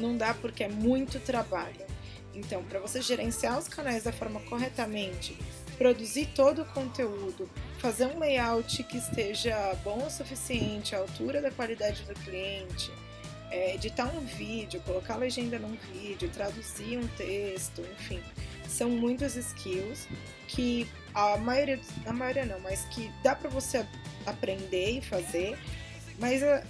Não 0.00 0.16
dá 0.16 0.34
porque 0.34 0.64
é 0.64 0.68
muito 0.68 1.20
trabalho. 1.20 1.86
Então, 2.34 2.64
para 2.64 2.80
você 2.80 3.00
gerenciar 3.00 3.56
os 3.56 3.68
canais 3.68 4.02
da 4.02 4.12
forma 4.12 4.40
corretamente, 4.40 5.38
produzir 5.78 6.26
todo 6.34 6.62
o 6.62 6.64
conteúdo, 6.64 7.48
fazer 7.78 8.06
um 8.06 8.18
layout 8.18 8.82
que 8.82 8.96
esteja 8.96 9.56
bom 9.84 10.04
o 10.04 10.10
suficiente, 10.10 10.96
à 10.96 10.98
altura 10.98 11.40
da 11.40 11.52
qualidade 11.52 12.02
do 12.02 12.14
cliente, 12.14 12.90
é, 13.54 13.74
editar 13.76 14.06
um 14.06 14.20
vídeo, 14.20 14.82
colocar 14.84 15.14
legenda 15.14 15.60
num 15.60 15.76
vídeo, 15.92 16.28
traduzir 16.30 16.98
um 16.98 17.06
texto, 17.08 17.82
enfim, 17.92 18.20
são 18.68 18.90
muitos 18.90 19.36
skills 19.36 20.08
que 20.48 20.88
a 21.14 21.36
maioria, 21.36 21.78
a 22.04 22.12
maioria 22.12 22.44
não, 22.44 22.58
mas 22.58 22.84
que 22.86 23.08
dá 23.22 23.36
para 23.36 23.48
você 23.48 23.86
aprender 24.26 24.98
e 24.98 25.00
fazer. 25.00 25.56
Mas 26.18 26.42
ah, 26.42 26.64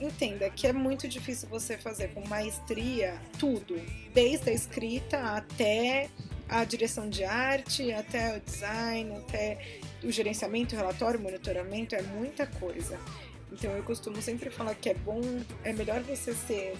entenda 0.00 0.48
que 0.50 0.66
é 0.66 0.72
muito 0.72 1.06
difícil 1.06 1.48
você 1.48 1.76
fazer 1.78 2.08
com 2.14 2.26
maestria 2.26 3.20
tudo, 3.38 3.80
desde 4.12 4.50
a 4.50 4.52
escrita 4.52 5.18
até 5.18 6.08
a 6.48 6.64
direção 6.64 7.08
de 7.08 7.24
arte, 7.24 7.92
até 7.92 8.36
o 8.36 8.40
design, 8.40 9.16
até 9.16 9.58
o 10.02 10.10
gerenciamento, 10.10 10.76
relatório, 10.76 11.18
monitoramento, 11.18 11.94
é 11.94 12.02
muita 12.02 12.46
coisa. 12.46 12.98
Então 13.54 13.70
eu 13.70 13.84
costumo 13.84 14.20
sempre 14.20 14.50
falar 14.50 14.74
que 14.74 14.90
é 14.90 14.94
bom, 14.94 15.20
é 15.62 15.72
melhor 15.72 16.02
você 16.02 16.34
ser 16.34 16.76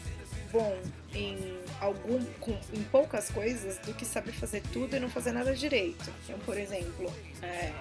bom 0.51 0.77
em 1.15 1.39
algum 1.81 2.23
com, 2.41 2.59
em 2.73 2.83
poucas 2.85 3.31
coisas 3.31 3.79
do 3.79 3.95
que 3.95 4.05
saber 4.05 4.33
fazer 4.33 4.61
tudo 4.73 4.97
e 4.97 5.01
não 5.01 5.09
fazer 5.09 5.31
nada 5.31 5.55
direito. 5.55 6.13
Então, 6.25 6.37
por 6.41 6.59
exemplo, 6.59 7.13
é, 7.43 7.73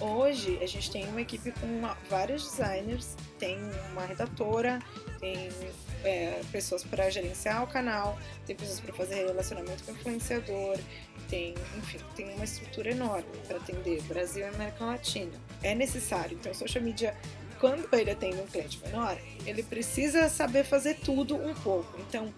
hoje 0.00 0.58
a 0.60 0.66
gente 0.66 0.90
tem 0.90 1.08
uma 1.08 1.22
equipe 1.22 1.50
com 1.52 1.66
uma, 1.66 1.96
vários 2.10 2.44
designers, 2.44 3.16
tem 3.38 3.58
uma 3.90 4.04
redatora, 4.04 4.80
tem 5.18 5.48
é, 6.04 6.40
pessoas 6.50 6.84
para 6.84 7.08
gerenciar 7.08 7.62
o 7.62 7.66
canal, 7.66 8.18
tem 8.46 8.54
pessoas 8.54 8.80
para 8.80 8.92
fazer 8.92 9.26
relacionamento 9.26 9.82
com 9.84 9.92
influenciador, 9.92 10.78
tem, 11.28 11.54
enfim, 11.78 11.98
tem 12.14 12.34
uma 12.34 12.44
estrutura 12.44 12.90
enorme 12.90 13.24
para 13.46 13.56
atender 13.56 14.02
Brasil 14.02 14.42
e 14.42 14.54
América 14.54 14.84
Latina. 14.84 15.32
É 15.62 15.74
necessário. 15.74 16.36
Então, 16.38 16.52
social 16.52 16.84
media, 16.84 17.16
quando 17.62 17.86
ele 17.94 18.10
atende 18.10 18.38
um 18.38 18.46
cliente 18.46 18.80
menor, 18.84 19.16
ele 19.46 19.62
precisa 19.62 20.28
saber 20.28 20.64
fazer 20.64 20.96
tudo 20.96 21.36
um 21.36 21.54
pouco. 21.54 21.96
Então, 22.00 22.34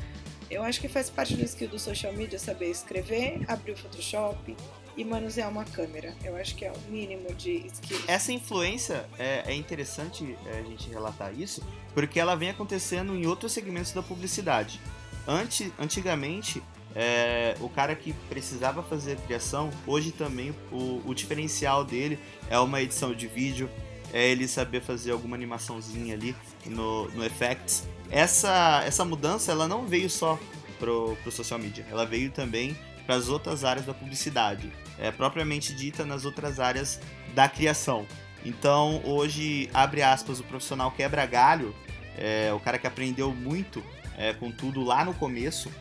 eu 0.51 0.63
acho 0.63 0.79
que 0.79 0.87
faz 0.87 1.09
parte 1.09 1.35
do 1.35 1.43
skill 1.43 1.69
do 1.71 1.79
social 1.79 2.13
media 2.13 2.39
saber 2.39 2.71
escrever, 2.71 3.41
abrir 3.49 3.73
o 3.73 3.77
Photoshop, 3.77 4.55
e 4.95 5.03
manusear 5.03 5.51
uma 5.51 5.65
câmera. 5.65 6.15
Eu 6.23 6.37
acho 6.37 6.55
que 6.55 6.67
é 6.67 6.71
o 6.71 6.91
mínimo 6.91 7.35
de 7.35 7.67
skill. 7.73 7.99
Essa 8.07 8.33
influência 8.33 9.09
é, 9.19 9.45
é 9.47 9.55
interessante 9.55 10.37
é, 10.45 10.59
a 10.59 10.63
gente 10.63 10.91
relatar 10.91 11.33
isso, 11.35 11.67
porque 11.95 12.21
ela 12.21 12.37
vem 12.37 12.51
acontecendo 12.51 13.17
em 13.17 13.27
outros 13.27 13.53
segmentos 13.53 13.93
da 13.93 14.03
publicidade. 14.03 14.79
Antes, 15.27 15.73
antigamente, 15.79 16.63
é, 16.95 17.57
o 17.61 17.69
cara 17.69 17.97
que 17.97 18.13
precisava 18.29 18.83
fazer 18.83 19.17
criação, 19.21 19.71
hoje 19.87 20.13
também 20.13 20.55
o, 20.71 21.03
o, 21.05 21.15
diferencial 21.15 21.85
dele 21.85 22.19
é 22.49 22.59
uma 22.59 22.81
edição 22.81 23.13
de 23.13 23.27
vídeo, 23.27 23.69
é 24.15 24.29
ele 24.29 24.47
saber 24.47 24.81
fazer 24.81 25.11
alguma 25.11 25.35
animaçãozinha 25.35 26.15
ali 26.15 26.37
no, 26.67 27.11
no 27.11 27.25
Effects. 27.25 27.89
Essa, 28.09 28.81
essa 28.87 29.05
mudança 29.05 29.51
ela 29.51 29.67
não 29.67 29.85
veio 29.87 30.09
só 30.09 30.39
pro, 30.79 31.17
pro 31.25 31.33
social 31.33 31.59
media, 31.59 31.85
ela 31.91 32.07
veio 32.07 32.31
também 32.31 32.79
para 33.05 33.17
as 33.17 33.29
outras 33.29 33.65
áreas 33.65 33.85
da 33.85 33.93
publicidade, 33.93 34.73
é, 35.01 35.11
propriamente 35.11 35.75
dita 35.75 36.07
nas 36.07 36.25
outras 36.25 36.61
áreas 36.61 37.01
da 37.35 37.49
criação. 37.49 38.07
Então 38.45 39.03
hoje, 39.05 39.69
abre 39.75 40.01
aspas, 40.01 40.39
o 40.39 40.45
profissional 40.45 40.93
quebra 40.93 41.27
galho, 41.27 41.75
é, 42.17 42.53
o 42.55 42.61
cara 42.61 42.79
que 42.79 42.87
aprendeu 42.87 43.35
muito 43.35 43.83
é, 44.17 44.33
com 44.33 44.49
tudo 44.53 44.85
lá 44.85 45.05
no 45.05 45.13
começo, 45.13 45.73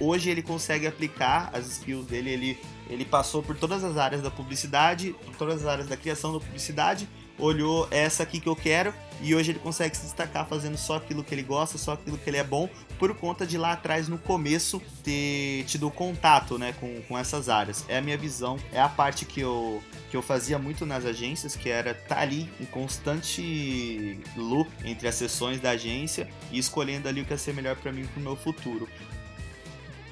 hoje 0.00 0.28
ele 0.28 0.42
consegue 0.42 0.88
aplicar 0.88 1.50
as 1.52 1.68
skills 1.68 2.06
dele, 2.06 2.30
ele, 2.30 2.58
ele 2.90 3.04
passou 3.04 3.44
por 3.44 3.56
todas 3.56 3.84
as 3.84 3.96
áreas 3.96 4.22
da 4.22 4.30
publicidade, 4.30 5.14
por 5.24 5.36
todas 5.36 5.62
as 5.62 5.66
áreas 5.66 5.88
da 5.88 5.96
criação 5.96 6.32
da 6.32 6.40
publicidade, 6.40 7.08
olhou 7.38 7.88
essa 7.90 8.22
aqui 8.22 8.40
que 8.40 8.48
eu 8.48 8.56
quero 8.56 8.92
e 9.20 9.34
hoje 9.34 9.52
ele 9.52 9.58
consegue 9.58 9.96
se 9.96 10.02
destacar 10.02 10.46
fazendo 10.46 10.76
só 10.76 10.96
aquilo 10.96 11.24
que 11.24 11.34
ele 11.34 11.42
gosta, 11.42 11.78
só 11.78 11.92
aquilo 11.92 12.18
que 12.18 12.28
ele 12.28 12.36
é 12.36 12.44
bom, 12.44 12.68
por 12.98 13.14
conta 13.14 13.46
de 13.46 13.56
lá 13.56 13.72
atrás 13.72 14.08
no 14.08 14.18
começo 14.18 14.80
ter 15.02 15.64
tido 15.64 15.90
contato 15.90 16.58
né, 16.58 16.74
com, 16.78 17.00
com 17.02 17.16
essas 17.16 17.48
áreas. 17.48 17.84
É 17.88 17.98
a 17.98 18.02
minha 18.02 18.18
visão, 18.18 18.58
é 18.72 18.80
a 18.80 18.88
parte 18.88 19.24
que 19.24 19.40
eu, 19.40 19.82
que 20.10 20.16
eu 20.16 20.22
fazia 20.22 20.58
muito 20.58 20.84
nas 20.84 21.04
agências, 21.04 21.56
que 21.56 21.68
era 21.68 21.92
estar 21.92 22.16
tá 22.16 22.20
ali 22.20 22.50
em 22.60 22.64
constante 22.66 24.18
loop 24.36 24.70
entre 24.84 25.08
as 25.08 25.14
sessões 25.14 25.60
da 25.60 25.70
agência 25.70 26.28
e 26.50 26.58
escolhendo 26.58 27.08
ali 27.08 27.22
o 27.22 27.24
que 27.24 27.32
ia 27.32 27.38
ser 27.38 27.54
melhor 27.54 27.76
para 27.76 27.92
mim 27.92 28.06
para 28.06 28.20
o 28.20 28.22
meu 28.22 28.36
futuro. 28.36 28.88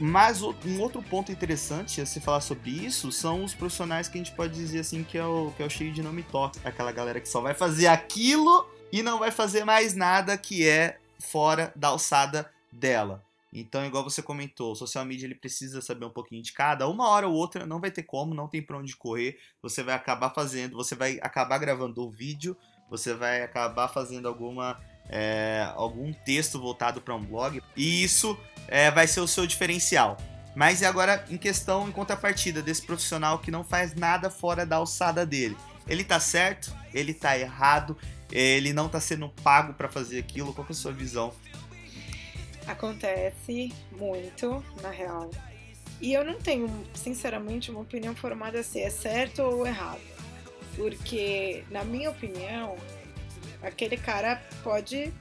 Mas 0.00 0.42
um 0.42 0.80
outro 0.80 1.02
ponto 1.02 1.30
interessante 1.30 2.00
a 2.00 2.06
se 2.06 2.20
falar 2.20 2.40
sobre 2.40 2.70
isso 2.70 3.12
são 3.12 3.44
os 3.44 3.54
profissionais 3.54 4.08
que 4.08 4.18
a 4.18 4.22
gente 4.22 4.34
pode 4.34 4.52
dizer 4.52 4.80
assim 4.80 5.04
que 5.04 5.16
é 5.16 5.24
o, 5.24 5.52
que 5.56 5.62
é 5.62 5.66
o 5.66 5.70
cheio 5.70 5.92
de 5.92 6.02
nome 6.02 6.22
toque. 6.24 6.58
Aquela 6.64 6.90
galera 6.90 7.20
que 7.20 7.28
só 7.28 7.40
vai 7.40 7.54
fazer 7.54 7.86
aquilo 7.86 8.68
e 8.90 9.02
não 9.02 9.18
vai 9.18 9.30
fazer 9.30 9.64
mais 9.64 9.94
nada 9.94 10.36
que 10.36 10.68
é 10.68 10.98
fora 11.18 11.72
da 11.76 11.88
alçada 11.88 12.50
dela. 12.72 13.22
Então, 13.52 13.86
igual 13.86 14.02
você 14.02 14.20
comentou, 14.20 14.72
o 14.72 14.74
social 14.76 15.04
media 15.04 15.26
ele 15.26 15.34
precisa 15.36 15.80
saber 15.80 16.04
um 16.04 16.10
pouquinho 16.10 16.42
de 16.42 16.52
cada. 16.52 16.88
Uma 16.88 17.08
hora 17.08 17.28
ou 17.28 17.34
outra 17.34 17.64
não 17.64 17.80
vai 17.80 17.90
ter 17.90 18.02
como, 18.02 18.34
não 18.34 18.48
tem 18.48 18.60
pra 18.60 18.76
onde 18.76 18.96
correr. 18.96 19.38
Você 19.62 19.80
vai 19.84 19.94
acabar 19.94 20.30
fazendo, 20.30 20.74
você 20.76 20.96
vai 20.96 21.20
acabar 21.22 21.58
gravando 21.58 22.04
o 22.04 22.10
vídeo, 22.10 22.56
você 22.90 23.14
vai 23.14 23.42
acabar 23.42 23.86
fazendo 23.86 24.26
alguma 24.26 24.80
é, 25.08 25.68
algum 25.74 26.12
texto 26.12 26.60
voltado 26.60 27.00
para 27.00 27.14
um 27.14 27.22
blog. 27.22 27.62
E 27.76 28.02
isso 28.02 28.38
é, 28.68 28.90
vai 28.90 29.06
ser 29.06 29.20
o 29.20 29.28
seu 29.28 29.46
diferencial. 29.46 30.16
Mas 30.54 30.80
e 30.80 30.84
agora 30.84 31.24
em 31.28 31.36
questão, 31.36 31.88
em 31.88 31.92
contrapartida 31.92 32.62
desse 32.62 32.82
profissional 32.82 33.38
que 33.38 33.50
não 33.50 33.64
faz 33.64 33.94
nada 33.94 34.30
fora 34.30 34.64
da 34.64 34.76
alçada 34.76 35.26
dele. 35.26 35.56
Ele 35.86 36.04
tá 36.04 36.20
certo? 36.20 36.74
Ele 36.92 37.12
tá 37.12 37.38
errado? 37.38 37.96
Ele 38.30 38.72
não 38.72 38.88
tá 38.88 39.00
sendo 39.00 39.28
pago 39.28 39.74
para 39.74 39.88
fazer 39.88 40.18
aquilo? 40.18 40.54
Qual 40.54 40.66
é 40.66 40.72
a 40.72 40.74
sua 40.74 40.92
visão? 40.92 41.32
Acontece 42.66 43.72
muito, 43.92 44.64
na 44.80 44.90
real. 44.90 45.30
E 46.00 46.12
eu 46.12 46.24
não 46.24 46.38
tenho, 46.38 46.68
sinceramente, 46.94 47.70
uma 47.70 47.80
opinião 47.80 48.14
formada 48.14 48.62
se 48.62 48.80
é 48.80 48.90
certo 48.90 49.42
ou 49.42 49.66
errado. 49.66 50.00
Porque, 50.74 51.64
na 51.70 51.84
minha 51.84 52.10
opinião, 52.10 52.76
aquele 53.64 53.96
cara 53.96 54.42
pode 54.62 55.12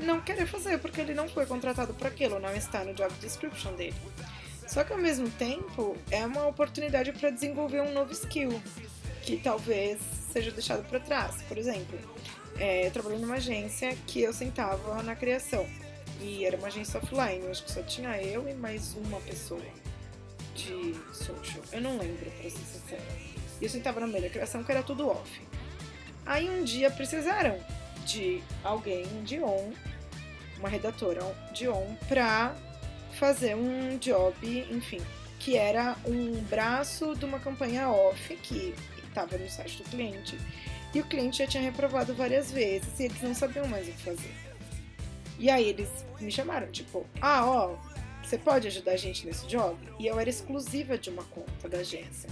não 0.00 0.20
querer 0.20 0.46
fazer 0.46 0.78
porque 0.78 1.00
ele 1.00 1.14
não 1.14 1.28
foi 1.28 1.46
contratado 1.46 1.92
para 1.94 2.08
aquilo, 2.08 2.38
não 2.38 2.54
está 2.54 2.84
no 2.84 2.94
job 2.94 3.12
description 3.20 3.72
dele. 3.74 3.96
Só 4.66 4.84
que 4.84 4.92
ao 4.92 4.98
mesmo 4.98 5.28
tempo 5.30 5.96
é 6.10 6.24
uma 6.24 6.46
oportunidade 6.46 7.12
para 7.12 7.30
desenvolver 7.30 7.80
um 7.80 7.92
novo 7.92 8.12
skill 8.12 8.62
que 9.22 9.36
talvez 9.36 9.98
seja 10.32 10.50
deixado 10.50 10.88
para 10.88 11.00
trás. 11.00 11.42
Por 11.42 11.58
exemplo, 11.58 11.98
é, 12.56 12.86
eu 12.86 12.90
trabalhei 12.90 13.18
numa 13.18 13.34
agência 13.34 13.96
que 14.06 14.22
eu 14.22 14.32
sentava 14.32 15.02
na 15.02 15.16
criação 15.16 15.66
e 16.20 16.44
era 16.44 16.56
uma 16.56 16.68
agência 16.68 17.00
offline, 17.00 17.44
eu 17.44 17.50
acho 17.50 17.64
que 17.64 17.72
só 17.72 17.82
tinha 17.82 18.20
eu 18.22 18.48
e 18.48 18.54
mais 18.54 18.94
uma 18.94 19.20
pessoa 19.20 19.62
de 20.54 20.94
social. 21.12 21.62
Eu 21.72 21.80
não 21.80 21.98
lembro, 21.98 22.30
para 22.30 22.50
ser. 22.50 23.00
E 23.60 23.64
eu 23.64 23.70
sentava 23.70 24.00
na 24.00 24.06
meio 24.06 24.22
da 24.22 24.30
criação 24.30 24.62
que 24.62 24.70
era 24.70 24.82
tudo 24.82 25.08
off. 25.08 25.40
Aí 26.26 26.48
um 26.48 26.62
dia 26.62 26.90
precisaram 26.90 27.58
de 28.04 28.42
alguém 28.62 29.06
de 29.24 29.40
on, 29.40 29.72
uma 30.58 30.68
redatora 30.68 31.20
de 31.52 31.68
on, 31.68 31.96
pra 32.08 32.54
fazer 33.12 33.54
um 33.56 33.98
job, 33.98 34.34
enfim, 34.70 35.00
que 35.38 35.56
era 35.56 35.96
um 36.04 36.40
braço 36.44 37.14
de 37.16 37.24
uma 37.24 37.40
campanha 37.40 37.88
off 37.88 38.36
que 38.36 38.74
estava 39.06 39.36
no 39.36 39.48
site 39.48 39.78
do 39.78 39.84
cliente. 39.84 40.38
E 40.94 41.00
o 41.00 41.04
cliente 41.04 41.38
já 41.38 41.46
tinha 41.46 41.62
reprovado 41.62 42.14
várias 42.14 42.50
vezes 42.50 42.98
e 42.98 43.04
eles 43.04 43.20
não 43.22 43.34
sabiam 43.34 43.66
mais 43.68 43.88
o 43.88 43.92
que 43.92 44.02
fazer. 44.02 44.34
E 45.38 45.48
aí 45.48 45.68
eles 45.68 45.88
me 46.20 46.30
chamaram, 46.30 46.70
tipo, 46.70 47.06
ah, 47.20 47.46
ó, 47.46 47.76
você 48.22 48.36
pode 48.36 48.66
ajudar 48.66 48.92
a 48.92 48.96
gente 48.96 49.26
nesse 49.26 49.46
job? 49.46 49.76
E 49.98 50.06
eu 50.06 50.18
era 50.20 50.28
exclusiva 50.28 50.98
de 50.98 51.10
uma 51.10 51.24
conta 51.24 51.68
da 51.68 51.78
agência. 51.78 52.28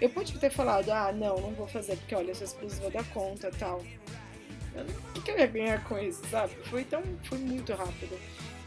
Eu 0.00 0.08
podia 0.10 0.38
ter 0.38 0.50
falado, 0.50 0.90
ah, 0.90 1.12
não, 1.12 1.36
não 1.38 1.52
vou 1.52 1.66
fazer 1.66 1.96
porque, 1.96 2.14
olha, 2.14 2.30
eu 2.30 2.34
sou 2.34 2.46
exclusiva 2.46 2.90
da 2.90 3.04
conta 3.04 3.50
e 4.72 4.84
tal. 4.84 4.84
O 5.16 5.22
que, 5.22 5.30
eu 5.30 5.38
ia 5.38 5.46
ganhar 5.46 5.84
com 5.84 5.98
isso, 5.98 6.22
sabe? 6.30 6.54
Foi 6.64 6.84
tão. 6.84 7.02
Foi 7.24 7.38
muito 7.38 7.72
rápido. 7.72 8.18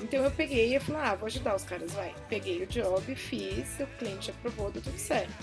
Então 0.02 0.24
eu 0.24 0.32
peguei 0.32 0.76
e 0.76 0.80
falei, 0.80 1.02
ah, 1.02 1.16
vou 1.16 1.28
ajudar 1.28 1.56
os 1.56 1.64
caras, 1.64 1.92
vai. 1.94 2.14
Peguei 2.30 2.64
o 2.64 2.68
job, 2.68 3.16
fiz, 3.16 3.80
o 3.80 3.88
cliente 3.98 4.32
aprovou, 4.32 4.70
deu 4.72 4.82
tudo 4.82 4.98
certo. 4.98 5.34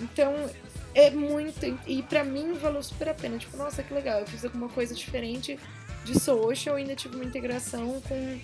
Então 0.00 0.32
é 0.94 1.10
muito. 1.10 1.66
E 1.86 2.02
pra 2.02 2.24
mim 2.24 2.54
valeu 2.54 2.82
super 2.82 3.10
a 3.10 3.14
pena. 3.14 3.38
Tipo, 3.38 3.56
nossa, 3.56 3.82
que 3.82 3.92
legal, 3.92 4.20
eu 4.20 4.26
fiz 4.26 4.44
alguma 4.44 4.68
coisa 4.68 4.94
diferente 4.94 5.58
de 6.04 6.18
social, 6.18 6.76
ainda 6.76 6.94
tive 6.96 7.16
uma 7.16 7.24
integração 7.24 8.00
com 8.02 8.38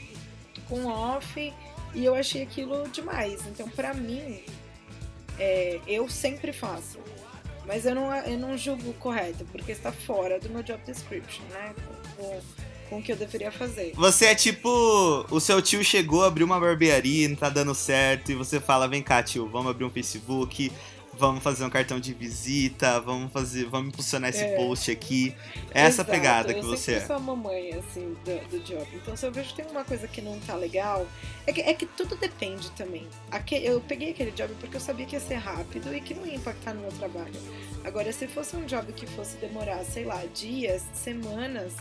com 0.69 0.87
off 0.87 1.53
e 1.95 2.05
eu 2.05 2.15
achei 2.15 2.43
aquilo 2.43 2.89
demais. 2.89 3.47
Então, 3.47 3.69
para 3.69 3.95
mim, 3.95 4.43
é, 5.39 5.81
eu 5.87 6.09
sempre 6.09 6.53
faço. 6.53 6.99
Mas 7.67 7.87
eu 7.87 7.95
não, 7.95 8.15
eu 8.15 8.39
não 8.39 8.57
julgo 8.57 8.93
correto, 8.95 9.45
porque 9.51 9.73
está 9.73 9.91
fora 9.91 10.39
do 10.39 10.51
meu 10.51 10.63
job 10.63 10.81
description, 10.85 11.43
né? 11.51 11.75
Com, 12.17 12.41
com 12.91 12.99
o 12.99 13.03
que 13.03 13.13
eu 13.13 13.17
deveria 13.17 13.51
fazer. 13.51 13.93
Você 13.95 14.27
é 14.27 14.35
tipo. 14.35 14.69
O 15.31 15.41
seu 15.41 15.63
tio 15.63 15.83
chegou, 15.83 16.25
abriu 16.25 16.47
uma 16.47 16.61
barbearia, 16.61 17.29
não 17.29 17.37
tá 17.37 17.49
dando 17.49 17.75
certo, 17.75 18.33
e 18.33 18.35
você 18.35 18.61
fala: 18.61 18.87
vem 18.87 19.03
cá, 19.03 19.23
tio, 19.23 19.49
vamos 19.49 19.71
abrir 19.71 19.85
um 19.85 19.91
Facebook, 19.91 20.71
vamos 21.19 21.43
fazer 21.43 21.65
um 21.65 21.71
cartão 21.71 21.99
de 21.99 22.13
visita, 22.13 23.01
vamos 23.01 23.33
fazer, 23.33 23.65
vamos 23.67 23.89
impulsionar 23.89 24.31
esse 24.31 24.43
é. 24.43 24.57
post 24.57 24.91
aqui. 24.91 25.35
É 25.71 25.83
essa 25.83 26.03
Exato. 26.03 26.11
pegada 26.11 26.55
que 26.55 26.63
você 26.63 26.95
é. 26.95 26.97
Eu 26.99 27.07
sou 27.07 27.17
a 27.17 27.19
mamãe, 27.19 27.73
assim, 27.75 28.17
do, 28.25 28.49
do, 28.51 28.65
job. 28.65 28.87
Então, 28.95 29.17
se 29.17 29.27
eu 29.27 29.33
vejo 29.33 29.51
que 29.51 29.63
tem 29.63 29.71
uma 29.71 29.85
coisa 29.85 30.07
que 30.07 30.21
não 30.21 30.39
tá 30.41 30.55
legal, 30.55 31.07
é 31.47 31.53
que, 31.53 31.61
é 31.61 31.75
que 31.75 31.87
tudo 31.87 32.17
depende 32.17 32.71
também. 32.73 33.07
eu 33.51 33.81
peguei 33.81 34.11
aquele 34.11 34.31
job 34.31 34.55
porque 34.61 34.77
eu 34.77 34.81
sabia 34.81 35.07
que 35.07 35.17
ia 35.17 35.21
ser 35.21 35.37
rápido 35.37 35.95
e 35.95 36.01
que 36.01 36.15
não 36.15 36.27
ia 36.27 36.37
impactar 36.37 36.75
no 36.75 36.83
meu 36.83 36.93
trabalho. 36.93 37.35
Agora, 37.85 38.13
se 38.13 38.27
fosse 38.27 38.57
um 38.57 38.65
job 38.65 38.93
que 38.93 39.07
fosse 39.07 39.37
demorar, 39.37 39.85
sei 39.85 40.05
lá, 40.05 40.23
dias, 40.35 40.83
semanas 40.93 41.75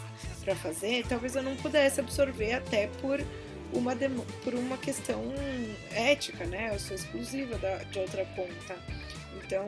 para 0.44 0.56
fazer, 0.56 1.06
talvez 1.08 1.36
eu 1.36 1.44
não 1.44 1.56
pudesse 1.56 2.00
absorver 2.00 2.54
até 2.54 2.88
por 3.02 3.24
uma, 3.74 3.96
por 4.44 4.54
uma 4.54 4.78
questão 4.78 5.22
ética, 5.92 6.46
né? 6.46 6.70
Eu 6.74 6.80
sou 6.80 6.96
exclusiva 6.96 7.58
da, 7.58 7.78
de 7.78 8.00
outra 8.00 8.26
conta. 8.36 8.78
Então, 9.38 9.66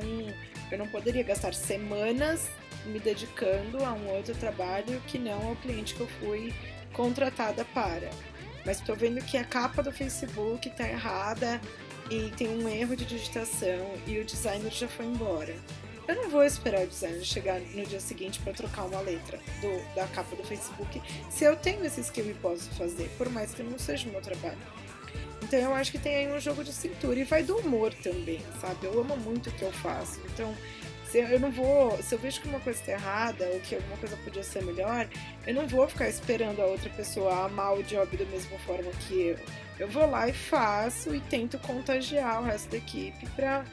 eu 0.71 0.77
não 0.77 0.87
poderia 0.87 1.23
gastar 1.23 1.53
semanas 1.53 2.49
me 2.85 2.99
dedicando 2.99 3.83
a 3.83 3.93
um 3.93 4.09
outro 4.09 4.35
trabalho 4.35 5.01
que 5.07 5.17
não 5.17 5.49
ao 5.49 5.55
cliente 5.55 5.95
que 5.95 6.01
eu 6.01 6.07
fui 6.19 6.53
contratada 6.93 7.65
para. 7.65 8.09
Mas 8.65 8.79
estou 8.79 8.95
vendo 8.95 9.23
que 9.23 9.37
a 9.37 9.43
capa 9.43 9.83
do 9.83 9.91
Facebook 9.91 10.67
está 10.67 10.87
errada 10.87 11.61
e 12.09 12.31
tem 12.31 12.49
um 12.49 12.67
erro 12.67 12.95
de 12.95 13.05
digitação 13.05 13.93
e 14.07 14.19
o 14.19 14.25
designer 14.25 14.71
já 14.71 14.87
foi 14.87 15.05
embora. 15.05 15.55
Eu 16.07 16.15
não 16.15 16.29
vou 16.29 16.43
esperar 16.43 16.83
o 16.83 16.87
designer 16.87 17.23
chegar 17.23 17.59
no 17.59 17.83
dia 17.85 17.99
seguinte 17.99 18.39
para 18.39 18.53
trocar 18.53 18.83
uma 18.83 19.01
letra 19.01 19.39
do, 19.59 19.95
da 19.95 20.07
capa 20.07 20.35
do 20.35 20.43
Facebook 20.43 21.01
se 21.29 21.43
eu 21.43 21.55
tenho 21.55 21.83
esse 21.83 22.01
skill 22.01 22.29
e 22.29 22.33
posso 22.35 22.69
fazer, 22.71 23.09
por 23.17 23.27
mais 23.29 23.53
que 23.53 23.63
não 23.63 23.77
seja 23.79 24.07
o 24.07 24.11
meu 24.11 24.21
trabalho. 24.21 24.57
Então 25.45 25.59
eu 25.59 25.75
acho 25.75 25.91
que 25.91 25.99
tem 25.99 26.15
aí 26.15 26.33
um 26.33 26.39
jogo 26.39 26.63
de 26.63 26.73
cintura 26.73 27.19
e 27.19 27.23
vai 27.23 27.43
do 27.43 27.55
humor 27.57 27.93
também, 27.93 28.41
sabe? 28.59 28.87
Eu 28.87 28.99
amo 28.99 29.15
muito 29.17 29.49
o 29.49 29.53
que 29.53 29.61
eu 29.61 29.71
faço. 29.71 30.19
Então, 30.33 30.55
se 31.05 31.19
eu 31.19 31.39
não 31.39 31.51
vou, 31.51 31.95
se 32.01 32.15
eu 32.15 32.19
vejo 32.19 32.41
que 32.41 32.47
uma 32.47 32.59
coisa 32.59 32.79
está 32.79 32.93
errada 32.93 33.45
ou 33.49 33.59
que 33.59 33.75
alguma 33.75 33.95
coisa 33.97 34.17
podia 34.17 34.41
ser 34.41 34.63
melhor, 34.63 35.07
eu 35.45 35.53
não 35.53 35.67
vou 35.67 35.87
ficar 35.87 36.09
esperando 36.09 36.61
a 36.61 36.65
outra 36.65 36.89
pessoa 36.89 37.45
amar 37.45 37.77
o 37.77 37.83
job 37.83 38.17
da 38.17 38.25
mesma 38.25 38.57
forma 38.59 38.89
que 39.07 39.21
eu. 39.21 39.37
Eu 39.77 39.87
vou 39.87 40.09
lá 40.09 40.27
e 40.27 40.33
faço 40.33 41.13
e 41.13 41.21
tento 41.21 41.59
contagiar 41.59 42.41
o 42.41 42.45
resto 42.45 42.71
da 42.71 42.77
equipe 42.77 43.27
para 43.35 43.63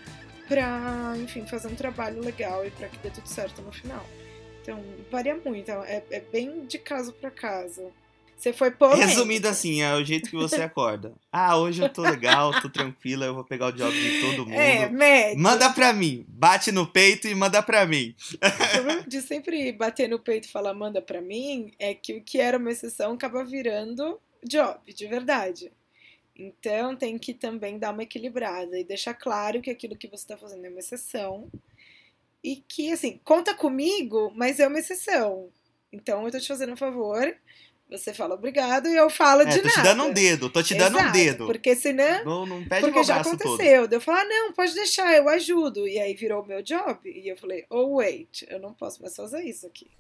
para, 0.49 1.15
enfim, 1.17 1.47
fazer 1.47 1.69
um 1.69 1.75
trabalho 1.75 2.21
legal 2.21 2.67
e 2.67 2.71
para 2.71 2.89
que 2.89 2.99
dê 2.99 3.09
tudo 3.09 3.27
certo 3.27 3.63
no 3.63 3.73
final. 3.73 4.05
Então, 4.61 4.85
varia 5.11 5.35
muito, 5.35 5.71
é, 5.71 6.03
é 6.11 6.21
bem 6.21 6.67
de 6.67 6.79
caso 6.79 7.13
para 7.15 7.31
caso. 7.31 7.91
Você 8.43 8.53
foi 8.53 8.73
polêmico. 8.73 9.07
Resumindo 9.07 9.47
assim, 9.47 9.83
é 9.83 9.95
o 9.95 10.05
jeito 10.05 10.29
que 10.29 10.35
você 10.35 10.63
acorda. 10.63 11.15
Ah, 11.35 11.57
hoje 11.57 11.83
eu 11.83 11.89
tô 11.89 12.03
legal, 12.03 12.53
tô 12.61 12.69
tranquila, 12.69 13.25
eu 13.25 13.35
vou 13.35 13.43
pegar 13.43 13.69
o 13.69 13.73
job 13.73 13.91
de 13.91 14.21
todo 14.21 14.45
mundo. 14.45 14.53
É, 14.53 14.87
médio. 14.91 15.39
Manda 15.43 15.71
pra 15.73 15.91
mim. 15.95 16.27
Bate 16.29 16.71
no 16.71 16.87
peito 16.87 17.27
e 17.27 17.35
manda 17.35 17.63
pra 17.63 17.87
mim. 17.87 18.15
O 19.03 19.09
de 19.09 19.23
sempre 19.23 19.73
bater 19.73 20.11
no 20.11 20.19
peito 20.19 20.47
e 20.47 20.51
falar 20.51 20.75
manda 20.75 21.01
pra 21.01 21.23
mim 21.23 21.73
é 21.79 21.95
que 21.95 22.13
o 22.13 22.23
que 22.23 22.39
era 22.39 22.59
uma 22.59 22.71
exceção 22.71 23.15
acaba 23.15 23.43
virando 23.45 24.21
job, 24.45 24.93
de 24.93 25.07
verdade. 25.07 25.73
Então 26.37 26.95
tem 26.95 27.17
que 27.19 27.33
também 27.33 27.79
dar 27.79 27.93
uma 27.93 28.03
equilibrada 28.03 28.79
e 28.79 28.85
deixar 28.85 29.15
claro 29.15 29.63
que 29.63 29.71
aquilo 29.71 29.97
que 29.97 30.09
você 30.09 30.25
está 30.25 30.37
fazendo 30.37 30.67
é 30.67 30.69
uma 30.69 30.81
exceção. 30.81 31.51
E 32.45 32.57
que, 32.57 32.93
assim, 32.93 33.19
conta 33.25 33.55
comigo, 33.55 34.31
mas 34.37 34.61
é 34.61 34.69
uma 34.69 34.79
exceção. 34.79 35.49
Então 35.91 36.27
eu 36.27 36.31
tô 36.33 36.39
te 36.39 36.49
fazendo 36.49 36.75
um 36.75 36.77
favor 36.77 37.35
você 37.99 38.15
fala 38.15 38.35
obrigado 38.35 38.89
e 38.89 38.97
eu 38.97 39.11
falo 39.11 39.43
é, 39.43 39.45
de 39.47 39.61
tô 39.61 39.69
nada. 39.69 39.75
Tô 39.75 39.81
te 39.81 39.83
dando 39.83 40.05
um 40.05 40.13
dedo, 40.13 40.51
tô 40.51 40.63
te 40.63 40.75
dando 40.75 40.99
Exato, 40.99 41.09
um 41.09 41.13
dedo. 41.13 41.47
Porque 41.47 41.77
senão. 41.77 42.25
Não, 42.25 42.47
não 42.47 42.65
pede 42.65 42.81
porque 42.83 43.05
já 43.05 43.21
aconteceu. 43.21 43.83
Todo. 43.83 43.93
Eu 43.93 44.01
falo, 44.01 44.19
ah, 44.19 44.25
não, 44.25 44.53
pode 44.53 44.75
deixar, 44.75 45.15
eu 45.17 45.29
ajudo. 45.29 45.87
E 45.87 45.99
aí 45.99 46.15
virou 46.15 46.43
o 46.43 46.47
meu 46.47 46.63
job. 46.63 46.99
E 47.05 47.29
eu 47.29 47.37
falei, 47.37 47.65
oh, 47.69 47.97
wait, 47.97 48.43
eu 48.49 48.59
não 48.59 48.73
posso 48.73 49.01
mais 49.03 49.15
fazer 49.15 49.43
isso 49.43 49.67
aqui. 49.67 49.91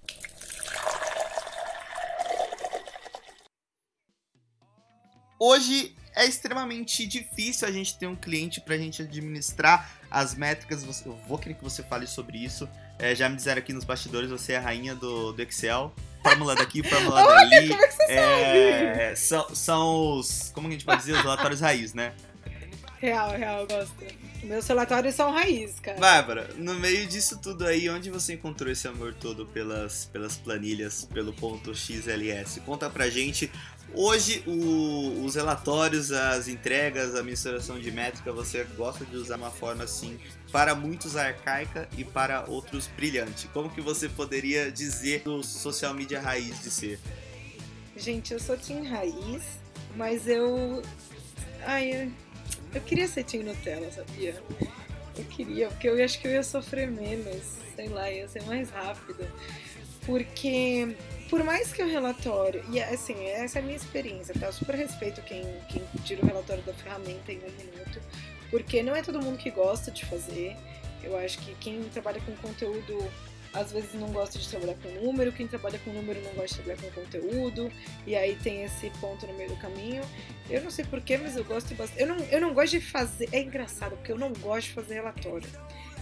Hoje 5.38 5.96
é 6.14 6.24
extremamente 6.24 7.07
difícil 7.07 7.66
a 7.66 7.72
gente 7.72 7.98
ter 7.98 8.07
um 8.07 8.14
cliente 8.14 8.61
para 8.61 8.74
a 8.74 8.78
gente 8.78 9.02
administrar 9.02 10.00
as 10.11 10.35
métricas. 10.35 11.05
Eu 11.05 11.14
vou 11.26 11.38
querer 11.38 11.55
que 11.55 11.64
você 11.64 11.83
fale 11.83 12.07
sobre 12.07 12.38
isso. 12.38 12.68
É, 13.03 13.15
já 13.15 13.29
me 13.29 13.37
disseram 13.37 13.59
aqui 13.59 13.73
nos 13.73 13.85
bastidores, 13.85 14.31
você 14.31 14.53
é 14.53 14.57
a 14.57 14.61
rainha 14.61 14.95
do, 14.95 15.33
do 15.33 15.43
Excel 15.43 15.93
fórmula 16.23 16.55
daqui, 16.55 16.83
fórmula 16.88 17.21
Olha, 17.21 17.51
dali. 17.51 17.69
Como 17.69 17.83
é 17.83 17.88
que 17.88 17.95
você 17.95 18.12
é, 18.12 19.15
sabe? 19.15 19.17
São, 19.17 19.55
são 19.55 20.19
os. 20.19 20.53
Como 20.55 20.69
a 20.69 20.71
gente 20.71 20.85
pode 20.85 21.01
dizer? 21.01 21.12
Os 21.12 21.21
relatórios 21.23 21.61
raiz, 21.61 21.93
né? 21.93 22.12
Real, 23.03 23.31
real, 23.33 23.67
gosto. 23.67 23.97
Meus 24.45 24.65
relatórios 24.65 25.17
são 25.17 25.33
raiz, 25.33 25.81
cara. 25.81 25.99
Bárbara, 25.99 26.51
no 26.57 26.75
meio 26.75 27.05
disso 27.05 27.37
tudo 27.43 27.67
aí, 27.67 27.91
onde 27.91 28.09
você 28.11 28.35
encontrou 28.35 28.71
esse 28.71 28.87
amor 28.87 29.12
todo 29.12 29.45
pelas, 29.45 30.05
pelas 30.05 30.37
planilhas, 30.37 31.05
pelo 31.12 31.33
ponto 31.33 31.75
XLS? 31.75 32.61
Conta 32.61 32.88
pra 32.88 33.11
gente. 33.11 33.51
Hoje, 33.93 34.45
o, 34.47 35.25
os 35.25 35.35
relatórios, 35.35 36.12
as 36.12 36.47
entregas, 36.47 37.17
a 37.17 37.25
mensuração 37.25 37.77
de 37.81 37.91
métrica, 37.91 38.33
você 38.33 38.62
gosta 38.77 39.05
de 39.05 39.17
usar 39.17 39.35
uma 39.35 39.51
forma 39.51 39.83
assim 39.83 40.17
para 40.53 40.73
muitos 40.73 41.17
arcaica 41.17 41.88
e 41.99 42.05
para 42.05 42.45
outros 42.47 42.87
brilhante. 42.87 43.49
Como 43.49 43.69
que 43.69 43.81
você 43.81 44.09
poderia 44.09 44.71
dizer 44.71 45.23
do 45.25 45.43
social 45.43 45.93
media 45.93 46.21
raiz 46.21 46.62
de 46.62 46.71
ser? 46.71 47.01
Gente, 47.97 48.33
eu 48.33 48.38
sou 48.38 48.57
Team 48.57 48.85
Raiz, 48.88 49.43
mas 49.97 50.29
eu. 50.29 50.83
Ai, 51.67 52.05
eu, 52.05 52.12
eu 52.74 52.80
queria 52.80 53.08
ser 53.08 53.24
Team 53.24 53.44
Nutella, 53.44 53.90
sabia? 53.90 54.40
Eu 55.16 55.24
queria, 55.24 55.68
porque 55.68 55.88
eu 55.88 56.02
acho 56.02 56.18
que 56.20 56.26
eu 56.26 56.32
ia 56.32 56.42
sofrer 56.42 56.90
menos, 56.90 57.58
sei 57.76 57.88
lá, 57.88 58.11
ia 58.11 58.26
ser 58.28 58.42
mais 58.44 58.70
rápido. 58.70 59.26
Porque, 60.06 60.96
por 61.30 61.44
mais 61.44 61.72
que 61.72 61.82
o 61.82 61.87
relatório, 61.87 62.64
e 62.70 62.80
assim, 62.80 63.26
essa 63.26 63.58
é 63.58 63.62
a 63.62 63.64
minha 63.64 63.76
experiência, 63.76 64.35
tá? 64.35 64.46
Eu 64.46 64.52
super 64.52 64.74
respeito 64.74 65.20
quem, 65.22 65.44
quem 65.68 65.82
tira 66.04 66.22
o 66.22 66.26
relatório 66.26 66.62
da 66.64 66.72
ferramenta 66.72 67.30
em 67.30 67.38
um 67.38 67.42
minuto, 67.42 68.00
porque 68.50 68.82
não 68.82 68.96
é 68.96 69.02
todo 69.02 69.22
mundo 69.22 69.38
que 69.38 69.50
gosta 69.50 69.90
de 69.90 70.04
fazer. 70.06 70.56
Eu 71.02 71.16
acho 71.18 71.38
que 71.38 71.54
quem 71.56 71.82
trabalha 71.85 72.20
com 72.20 72.35
conteúdo 72.37 73.11
às 73.53 73.73
vezes 73.73 73.93
não 73.95 74.09
gosta 74.12 74.38
de 74.38 74.49
trabalhar 74.49 74.75
com 74.77 74.88
número, 75.05 75.33
quem 75.33 75.47
trabalha 75.47 75.79
com 75.81 75.93
número 75.93 76.21
não 76.23 76.33
gosta 76.33 76.57
de 76.57 76.62
trabalhar 76.62 76.83
com 76.83 77.03
conteúdo, 77.03 77.71
e 78.07 78.17
aí 78.17 78.37
tem 78.37 78.62
esse 78.65 78.91
ponto 79.01 79.27
no 79.27 79.35
meio 79.35 79.51
do 79.51 79.57
caminho. 79.57 80.03
Eu 80.49 80.62
não 80.62 80.71
sei 80.71 80.85
porquê, 80.85 81.19
mas 81.19 81.37
eu 81.37 81.45
gosto 81.45 81.75
bastante. 81.75 82.01
Eu 82.01 82.07
não, 82.09 82.17
eu 82.17 82.41
não 82.41 82.55
gosto 82.55 82.73
de 82.73 82.81
fazer. 82.81 83.29
É 83.33 83.41
engraçado, 83.41 83.97
porque 83.97 84.12
eu 84.12 84.19
não 84.19 84.33
gosto 84.33 84.69
de 84.69 84.75
fazer 84.75 84.95
relatório. 84.95 85.49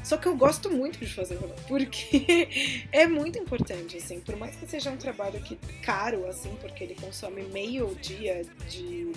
Só 0.03 0.17
que 0.17 0.27
eu 0.27 0.37
gosto 0.37 0.71
muito 0.71 0.99
de 0.99 1.13
fazer 1.13 1.35
relatório, 1.39 1.67
porque 1.69 2.49
é 2.91 3.07
muito 3.07 3.39
importante, 3.39 3.99
assim, 3.99 4.21
por 4.21 4.37
mais 4.37 4.57
que 4.57 4.67
seja 4.67 4.91
um 4.91 4.97
trabalho 4.97 5.41
que 5.43 5.57
caro, 5.83 6.27
assim, 6.27 6.57
porque 6.61 6.85
ele 6.85 6.95
consome 6.95 7.43
meio 7.43 7.95
dia 7.97 8.43
de, 8.69 9.13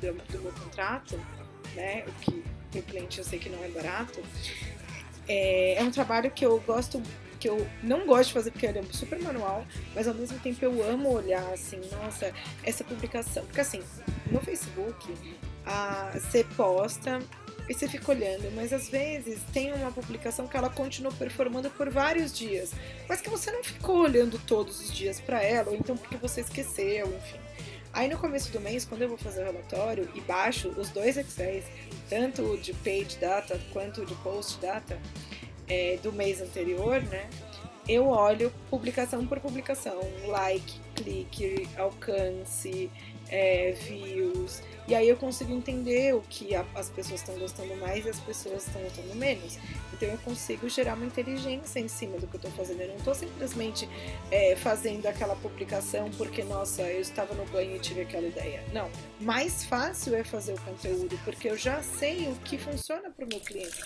do, 0.00 0.12
do 0.12 0.42
meu 0.42 0.52
contrato, 0.52 1.20
né, 1.76 2.04
o 2.08 2.12
que 2.20 2.78
o 2.78 2.82
cliente 2.82 3.18
eu 3.18 3.24
sei 3.24 3.38
que 3.38 3.48
não 3.48 3.62
é 3.62 3.68
barato, 3.68 4.20
é, 5.28 5.74
é 5.74 5.82
um 5.82 5.90
trabalho 5.90 6.30
que 6.30 6.44
eu 6.44 6.58
gosto 6.60 7.00
que 7.44 7.48
eu 7.50 7.68
não 7.82 8.06
gosto 8.06 8.28
de 8.28 8.32
fazer 8.32 8.50
porque 8.52 8.64
ele 8.64 8.78
é 8.78 8.82
super 8.90 9.20
manual, 9.20 9.66
mas 9.94 10.08
ao 10.08 10.14
mesmo 10.14 10.38
tempo 10.38 10.64
eu 10.64 10.82
amo 10.90 11.12
olhar 11.12 11.46
assim, 11.52 11.78
nossa, 11.92 12.32
essa 12.62 12.82
publicação. 12.82 13.44
Porque 13.44 13.60
assim, 13.60 13.82
no 14.30 14.40
Facebook, 14.40 15.14
ah, 15.66 16.10
você 16.14 16.42
posta 16.56 17.20
e 17.68 17.74
você 17.74 17.86
fica 17.86 18.12
olhando, 18.12 18.50
mas 18.54 18.72
às 18.72 18.88
vezes 18.88 19.42
tem 19.52 19.74
uma 19.74 19.92
publicação 19.92 20.48
que 20.48 20.56
ela 20.56 20.70
continua 20.70 21.12
performando 21.12 21.68
por 21.68 21.90
vários 21.90 22.32
dias, 22.32 22.72
mas 23.06 23.20
que 23.20 23.28
você 23.28 23.50
não 23.50 23.62
ficou 23.62 23.98
olhando 23.98 24.38
todos 24.46 24.80
os 24.80 24.90
dias 24.90 25.20
para 25.20 25.42
ela, 25.42 25.68
ou 25.68 25.76
então 25.76 25.98
porque 25.98 26.16
você 26.16 26.40
esqueceu, 26.40 27.14
enfim. 27.14 27.38
Aí 27.92 28.08
no 28.08 28.16
começo 28.16 28.50
do 28.50 28.60
mês, 28.60 28.86
quando 28.86 29.02
eu 29.02 29.08
vou 29.08 29.18
fazer 29.18 29.42
o 29.42 29.44
relatório 29.44 30.08
e 30.14 30.20
baixo 30.22 30.68
os 30.78 30.88
dois 30.88 31.18
Excels, 31.18 31.66
tanto 32.08 32.42
o 32.42 32.56
de 32.56 32.72
page 32.72 33.18
data 33.20 33.60
quanto 33.70 34.00
o 34.00 34.06
de 34.06 34.14
post 34.16 34.58
data 34.60 34.98
é, 35.68 35.98
do 36.02 36.12
mês 36.12 36.40
anterior, 36.40 37.02
né? 37.02 37.28
eu 37.88 38.08
olho 38.08 38.52
publicação 38.70 39.26
por 39.26 39.40
publicação, 39.40 40.00
like, 40.26 40.80
clique, 40.94 41.68
alcance, 41.76 42.90
é, 43.28 43.72
views, 43.72 44.62
e 44.86 44.94
aí 44.94 45.08
eu 45.08 45.16
consigo 45.16 45.52
entender 45.52 46.14
o 46.14 46.20
que 46.22 46.54
a, 46.54 46.64
as 46.74 46.88
pessoas 46.88 47.20
estão 47.20 47.38
gostando 47.38 47.74
mais 47.76 48.04
e 48.04 48.08
as 48.08 48.20
pessoas 48.20 48.66
estão 48.66 48.82
gostando 48.82 49.14
menos. 49.14 49.58
Então 49.92 50.08
eu 50.08 50.18
consigo 50.18 50.68
gerar 50.68 50.94
uma 50.94 51.06
inteligência 51.06 51.78
em 51.78 51.88
cima 51.88 52.18
do 52.18 52.26
que 52.26 52.36
eu 52.36 52.38
estou 52.38 52.52
fazendo. 52.52 52.80
Eu 52.82 52.88
não 52.88 52.96
estou 52.96 53.14
simplesmente 53.14 53.88
é, 54.30 54.56
fazendo 54.56 55.06
aquela 55.06 55.36
publicação 55.36 56.10
porque, 56.18 56.42
nossa, 56.42 56.82
eu 56.82 57.00
estava 57.00 57.34
no 57.34 57.44
banho 57.46 57.76
e 57.76 57.78
tive 57.78 58.02
aquela 58.02 58.26
ideia. 58.26 58.62
Não. 58.72 58.90
Mais 59.20 59.64
fácil 59.64 60.14
é 60.14 60.24
fazer 60.24 60.54
o 60.54 60.60
conteúdo 60.60 61.18
porque 61.24 61.48
eu 61.48 61.56
já 61.56 61.82
sei 61.82 62.28
o 62.28 62.34
que 62.36 62.58
funciona 62.58 63.10
para 63.10 63.24
o 63.24 63.28
meu 63.28 63.40
cliente. 63.40 63.78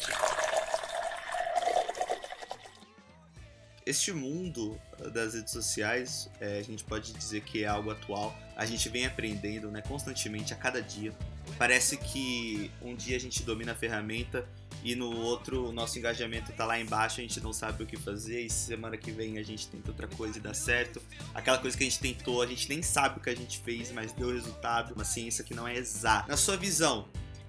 Este 3.88 4.12
mundo 4.12 4.78
das 5.14 5.32
redes 5.32 5.50
sociais, 5.50 6.28
é, 6.42 6.58
a 6.58 6.62
gente 6.62 6.84
pode 6.84 7.10
dizer 7.14 7.40
que 7.40 7.64
é 7.64 7.66
algo 7.66 7.90
atual. 7.90 8.38
A 8.54 8.66
gente 8.66 8.86
vem 8.90 9.06
aprendendo 9.06 9.70
né, 9.70 9.80
constantemente, 9.80 10.52
a 10.52 10.56
cada 10.56 10.82
dia. 10.82 11.10
Parece 11.56 11.96
que 11.96 12.70
um 12.82 12.94
dia 12.94 13.16
a 13.16 13.18
gente 13.18 13.42
domina 13.44 13.72
a 13.72 13.74
ferramenta 13.74 14.46
e 14.84 14.94
no 14.94 15.10
outro 15.10 15.70
o 15.70 15.72
nosso 15.72 15.98
engajamento 15.98 16.50
está 16.50 16.66
lá 16.66 16.78
embaixo, 16.78 17.20
a 17.20 17.22
gente 17.22 17.40
não 17.40 17.50
sabe 17.50 17.82
o 17.82 17.86
que 17.86 17.96
fazer 17.96 18.42
e 18.42 18.50
semana 18.50 18.94
que 18.98 19.10
vem 19.10 19.38
a 19.38 19.42
gente 19.42 19.66
tenta 19.68 19.90
outra 19.90 20.06
coisa 20.06 20.36
e 20.36 20.40
dá 20.42 20.52
certo. 20.52 21.00
Aquela 21.32 21.56
coisa 21.56 21.74
que 21.74 21.82
a 21.82 21.88
gente 21.88 21.98
tentou, 21.98 22.42
a 22.42 22.46
gente 22.46 22.68
nem 22.68 22.82
sabe 22.82 23.20
o 23.20 23.22
que 23.22 23.30
a 23.30 23.34
gente 23.34 23.58
fez, 23.60 23.90
mas 23.90 24.12
deu 24.12 24.34
resultado. 24.34 24.92
Uma 24.92 25.04
ciência 25.04 25.42
que 25.42 25.54
não 25.54 25.66
é 25.66 25.74
exata. 25.74 26.28
Na 26.28 26.36
sua 26.36 26.58
visão, 26.58 27.08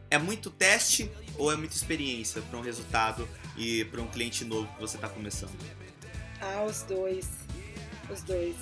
é 0.10 0.18
muito 0.18 0.50
teste 0.50 1.12
ou 1.38 1.52
é 1.52 1.58
muita 1.58 1.76
experiência 1.76 2.42
para 2.42 2.58
um 2.58 2.62
resultado 2.62 3.28
e 3.58 3.84
para 3.84 4.02
um 4.02 4.08
cliente 4.08 4.46
novo 4.46 4.74
que 4.76 4.80
você 4.80 4.96
está 4.96 5.10
começando? 5.10 5.89
Ah, 6.42 6.64
os 6.64 6.84
dois. 6.84 7.28
Os 8.10 8.22
dois. 8.24 8.56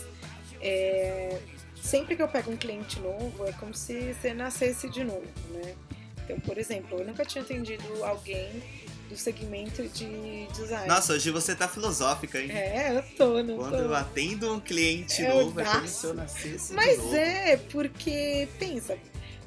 É... 0.61 1.39
Sempre 1.81 2.15
que 2.15 2.21
eu 2.21 2.27
pego 2.27 2.51
um 2.51 2.57
cliente 2.57 2.99
novo, 2.99 3.45
é 3.45 3.51
como 3.53 3.73
se 3.73 4.13
você 4.13 4.33
nascesse 4.33 4.89
de 4.89 5.03
novo, 5.03 5.27
né? 5.51 5.75
Então, 6.23 6.39
por 6.41 6.57
exemplo, 6.57 6.99
eu 6.99 7.05
nunca 7.05 7.23
tinha 7.23 7.43
atendido 7.43 8.03
alguém 8.03 8.61
do 9.09 9.15
segmento 9.15 9.87
de 9.87 10.47
design. 10.47 10.87
Nossa, 10.87 11.13
hoje 11.13 11.31
você 11.31 11.55
tá 11.55 11.67
filosófica, 11.67 12.41
hein? 12.41 12.51
É, 12.51 12.97
eu 12.97 13.03
tô, 13.15 13.41
não 13.41 13.55
Quando 13.55 13.77
tô. 13.77 13.83
eu 13.83 13.95
atendo 13.95 14.53
um 14.53 14.59
cliente 14.59 15.21
eu 15.21 15.45
novo, 15.45 15.59
é 15.61 15.63
como 15.63 15.87
se 15.87 16.05
eu 16.05 16.13
nascesse 16.13 16.73
Mas 16.73 16.97
de 16.97 17.03
novo. 17.03 17.15
é, 17.15 17.57
porque, 17.71 18.49
pensa, 18.59 18.97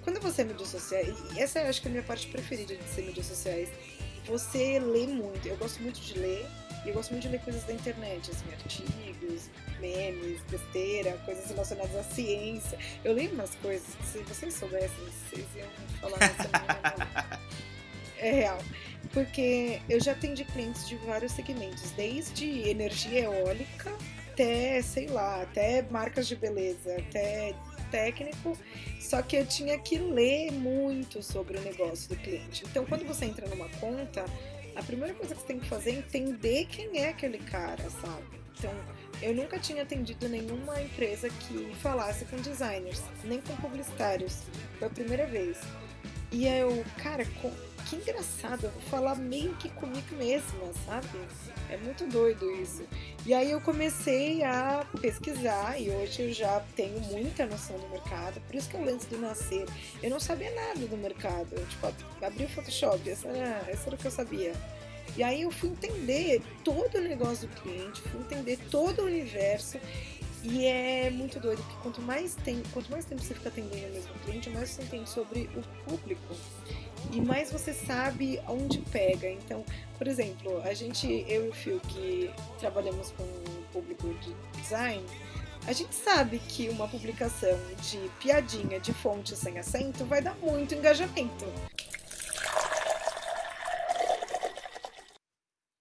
quando 0.02 0.18
você 0.20 0.40
é 0.40 0.44
mídias 0.44 0.68
sociais, 0.68 1.14
e 1.34 1.40
essa 1.40 1.60
eu 1.60 1.68
acho 1.68 1.82
que 1.82 1.88
é 1.88 1.90
a 1.90 1.92
minha 1.92 2.02
parte 2.04 2.26
preferida 2.28 2.74
de 2.74 2.84
ser 2.84 3.02
mídias 3.02 3.26
sociais, 3.26 3.68
você 4.26 4.78
lê 4.78 5.06
muito. 5.06 5.46
Eu 5.46 5.56
gosto 5.58 5.82
muito 5.82 6.00
de 6.00 6.18
ler, 6.18 6.46
e 6.84 6.88
eu 6.88 6.94
gosto 6.94 7.10
muito 7.10 7.22
de 7.22 7.28
ler 7.28 7.40
coisas 7.40 7.64
da 7.64 7.72
internet, 7.72 8.30
assim, 8.30 8.52
artigos, 8.52 9.50
memes, 9.80 10.40
besteira, 10.50 11.12
coisas 11.24 11.48
relacionadas 11.50 11.94
à 11.96 12.02
ciência. 12.02 12.78
Eu 13.04 13.12
leio 13.12 13.32
umas 13.32 13.54
coisas 13.56 13.94
que 13.94 14.06
se 14.06 14.18
vocês 14.22 14.54
soubessem, 14.54 15.04
vocês 15.30 15.46
iam 15.56 15.68
falar 16.00 16.18
É 18.18 18.32
real. 18.32 18.58
Porque 19.12 19.80
eu 19.88 19.98
já 20.00 20.12
atendi 20.12 20.44
clientes 20.44 20.86
de 20.86 20.94
vários 20.96 21.32
segmentos, 21.32 21.90
desde 21.92 22.68
energia 22.68 23.24
eólica 23.24 23.90
até, 24.40 24.80
sei 24.80 25.06
lá, 25.08 25.42
até 25.42 25.82
marcas 25.90 26.26
de 26.26 26.34
beleza, 26.34 26.96
até 26.96 27.54
técnico, 27.90 28.56
só 29.00 29.20
que 29.20 29.36
eu 29.36 29.44
tinha 29.44 29.78
que 29.78 29.98
ler 29.98 30.52
muito 30.52 31.22
sobre 31.22 31.58
o 31.58 31.60
negócio 31.60 32.08
do 32.08 32.16
cliente. 32.16 32.64
Então, 32.64 32.86
quando 32.86 33.04
você 33.04 33.24
entra 33.24 33.46
numa 33.48 33.68
conta, 33.80 34.24
a 34.80 34.82
primeira 34.82 35.14
coisa 35.14 35.34
que 35.34 35.40
você 35.40 35.46
tem 35.46 35.58
que 35.58 35.68
fazer 35.68 35.90
é 35.90 35.94
entender 35.94 36.66
quem 36.66 36.98
é 36.98 37.10
aquele 37.10 37.38
cara, 37.38 37.88
sabe? 37.90 38.40
Então, 38.58 38.72
eu 39.22 39.34
nunca 39.34 39.58
tinha 39.58 39.82
atendido 39.82 40.28
nenhuma 40.28 40.80
empresa 40.80 41.28
que 41.28 41.74
falasse 41.76 42.24
com 42.24 42.36
designers, 42.38 43.02
nem 43.24 43.40
com 43.40 43.54
publicitários. 43.56 44.42
Foi 44.78 44.88
a 44.88 44.90
primeira 44.90 45.26
vez. 45.26 45.58
E 46.32 46.46
eu, 46.46 46.84
cara, 47.02 47.24
que 47.90 47.96
engraçado, 47.96 48.64
eu 48.64 48.70
vou 48.70 48.82
falar 48.82 49.16
meio 49.16 49.52
que 49.56 49.68
comigo 49.70 50.14
mesma, 50.16 50.72
sabe? 50.86 51.08
É 51.68 51.76
muito 51.76 52.06
doido 52.06 52.48
isso. 52.52 52.84
E 53.26 53.34
aí 53.34 53.50
eu 53.50 53.60
comecei 53.60 54.44
a 54.44 54.86
pesquisar 55.00 55.76
e 55.76 55.90
hoje 55.90 56.22
eu 56.22 56.32
já 56.32 56.62
tenho 56.76 57.00
muita 57.00 57.46
noção 57.46 57.76
do 57.78 57.88
mercado. 57.88 58.40
Por 58.42 58.54
isso 58.54 58.68
que 58.68 58.76
eu 58.76 58.88
antes 58.88 59.06
do 59.06 59.18
nascer, 59.18 59.66
eu 60.00 60.08
não 60.08 60.20
sabia 60.20 60.54
nada 60.54 60.86
do 60.86 60.96
mercado. 60.96 61.48
Eu, 61.50 61.66
tipo, 61.66 61.92
abri 62.24 62.44
o 62.44 62.48
Photoshop, 62.48 63.10
essa 63.10 63.26
era, 63.26 63.68
essa 63.68 63.88
era 63.88 63.96
o 63.96 63.98
que 63.98 64.06
eu 64.06 64.10
sabia. 64.12 64.52
E 65.16 65.22
aí 65.24 65.42
eu 65.42 65.50
fui 65.50 65.70
entender 65.70 66.40
todo 66.62 66.94
o 66.96 67.00
negócio 67.00 67.48
do 67.48 67.60
cliente, 67.60 68.00
fui 68.02 68.20
entender 68.20 68.56
todo 68.70 69.02
o 69.02 69.06
universo. 69.06 69.78
E 70.42 70.64
é 70.64 71.10
muito 71.10 71.38
doido, 71.38 71.62
porque 71.62 71.82
quanto 71.82 72.00
mais, 72.00 72.34
tem, 72.34 72.62
quanto 72.72 72.90
mais 72.90 73.04
tempo 73.04 73.22
você 73.22 73.34
fica 73.34 73.50
atendendo 73.50 73.88
o 73.88 73.92
mesmo 73.92 74.14
cliente, 74.24 74.48
mais 74.50 74.70
você 74.70 74.82
entende 74.82 75.08
sobre 75.10 75.50
o 75.54 75.62
público 75.90 76.34
e 77.12 77.20
mais 77.20 77.52
você 77.52 77.74
sabe 77.74 78.40
onde 78.48 78.78
pega. 78.78 79.28
Então, 79.28 79.64
por 79.98 80.06
exemplo, 80.06 80.62
a 80.62 80.72
gente, 80.72 81.06
eu 81.28 81.46
e 81.46 81.48
o 81.50 81.52
Phil, 81.52 81.80
que 81.80 82.30
trabalhamos 82.58 83.10
com 83.10 83.22
o 83.22 83.64
público 83.72 84.08
de 84.14 84.34
design, 84.62 85.04
a 85.66 85.72
gente 85.72 85.94
sabe 85.94 86.38
que 86.38 86.70
uma 86.70 86.88
publicação 86.88 87.58
de 87.82 87.98
piadinha 88.18 88.80
de 88.80 88.94
fonte 88.94 89.36
sem 89.36 89.58
acento 89.58 90.06
vai 90.06 90.22
dar 90.22 90.34
muito 90.36 90.74
engajamento. 90.74 91.44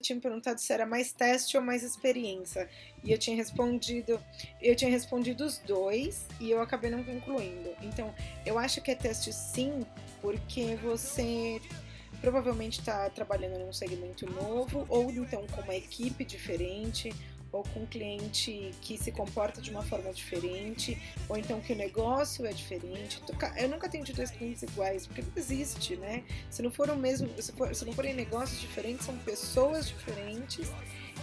Tinha 0.09 0.15
me 0.15 0.21
perguntado 0.21 0.59
se 0.59 0.73
era 0.73 0.85
mais 0.85 1.11
teste 1.11 1.55
ou 1.55 1.63
mais 1.63 1.83
experiência. 1.83 2.67
E 3.03 3.11
eu 3.11 3.17
tinha 3.17 3.35
respondido, 3.35 4.19
eu 4.61 4.75
tinha 4.75 4.89
respondido 4.89 5.45
os 5.45 5.59
dois 5.59 6.25
e 6.39 6.49
eu 6.49 6.61
acabei 6.61 6.89
não 6.89 7.03
concluindo. 7.03 7.69
Então, 7.81 8.13
eu 8.45 8.57
acho 8.57 8.81
que 8.81 8.91
é 8.91 8.95
teste 8.95 9.31
sim, 9.31 9.85
porque 10.21 10.75
você 10.77 11.61
provavelmente 12.19 12.79
está 12.79 13.09
trabalhando 13.09 13.59
num 13.59 13.71
segmento 13.71 14.25
novo, 14.29 14.85
ou 14.89 15.09
então 15.11 15.45
com 15.47 15.61
uma 15.61 15.75
equipe 15.75 16.25
diferente, 16.25 17.13
ou 17.51 17.63
com 17.63 17.81
um 17.81 17.85
cliente 17.85 18.71
que 18.81 18.97
se 18.97 19.11
comporta 19.11 19.61
de 19.61 19.71
uma 19.71 19.81
forma 19.83 20.11
diferente, 20.13 21.01
ou 21.27 21.37
então 21.37 21.59
que 21.59 21.73
o 21.73 21.75
negócio 21.75 22.45
é 22.45 22.53
diferente. 22.53 23.21
Eu 23.57 23.69
nunca 23.69 23.87
atendi 23.87 24.13
dois 24.13 24.31
clientes 24.31 24.63
iguais, 24.63 25.07
porque 25.07 25.21
não 25.21 25.31
existe, 25.35 25.95
né? 25.95 26.23
Se 26.49 26.61
não 26.61 26.71
for 26.71 26.89
o 26.89 26.95
mesmo, 26.95 27.29
se, 27.41 27.51
for, 27.51 27.73
se 27.73 27.85
não 27.85 27.93
forem 27.93 28.13
negócios 28.13 28.59
diferentes, 28.59 29.05
são 29.05 29.17
pessoas 29.19 29.87
diferentes. 29.87 30.69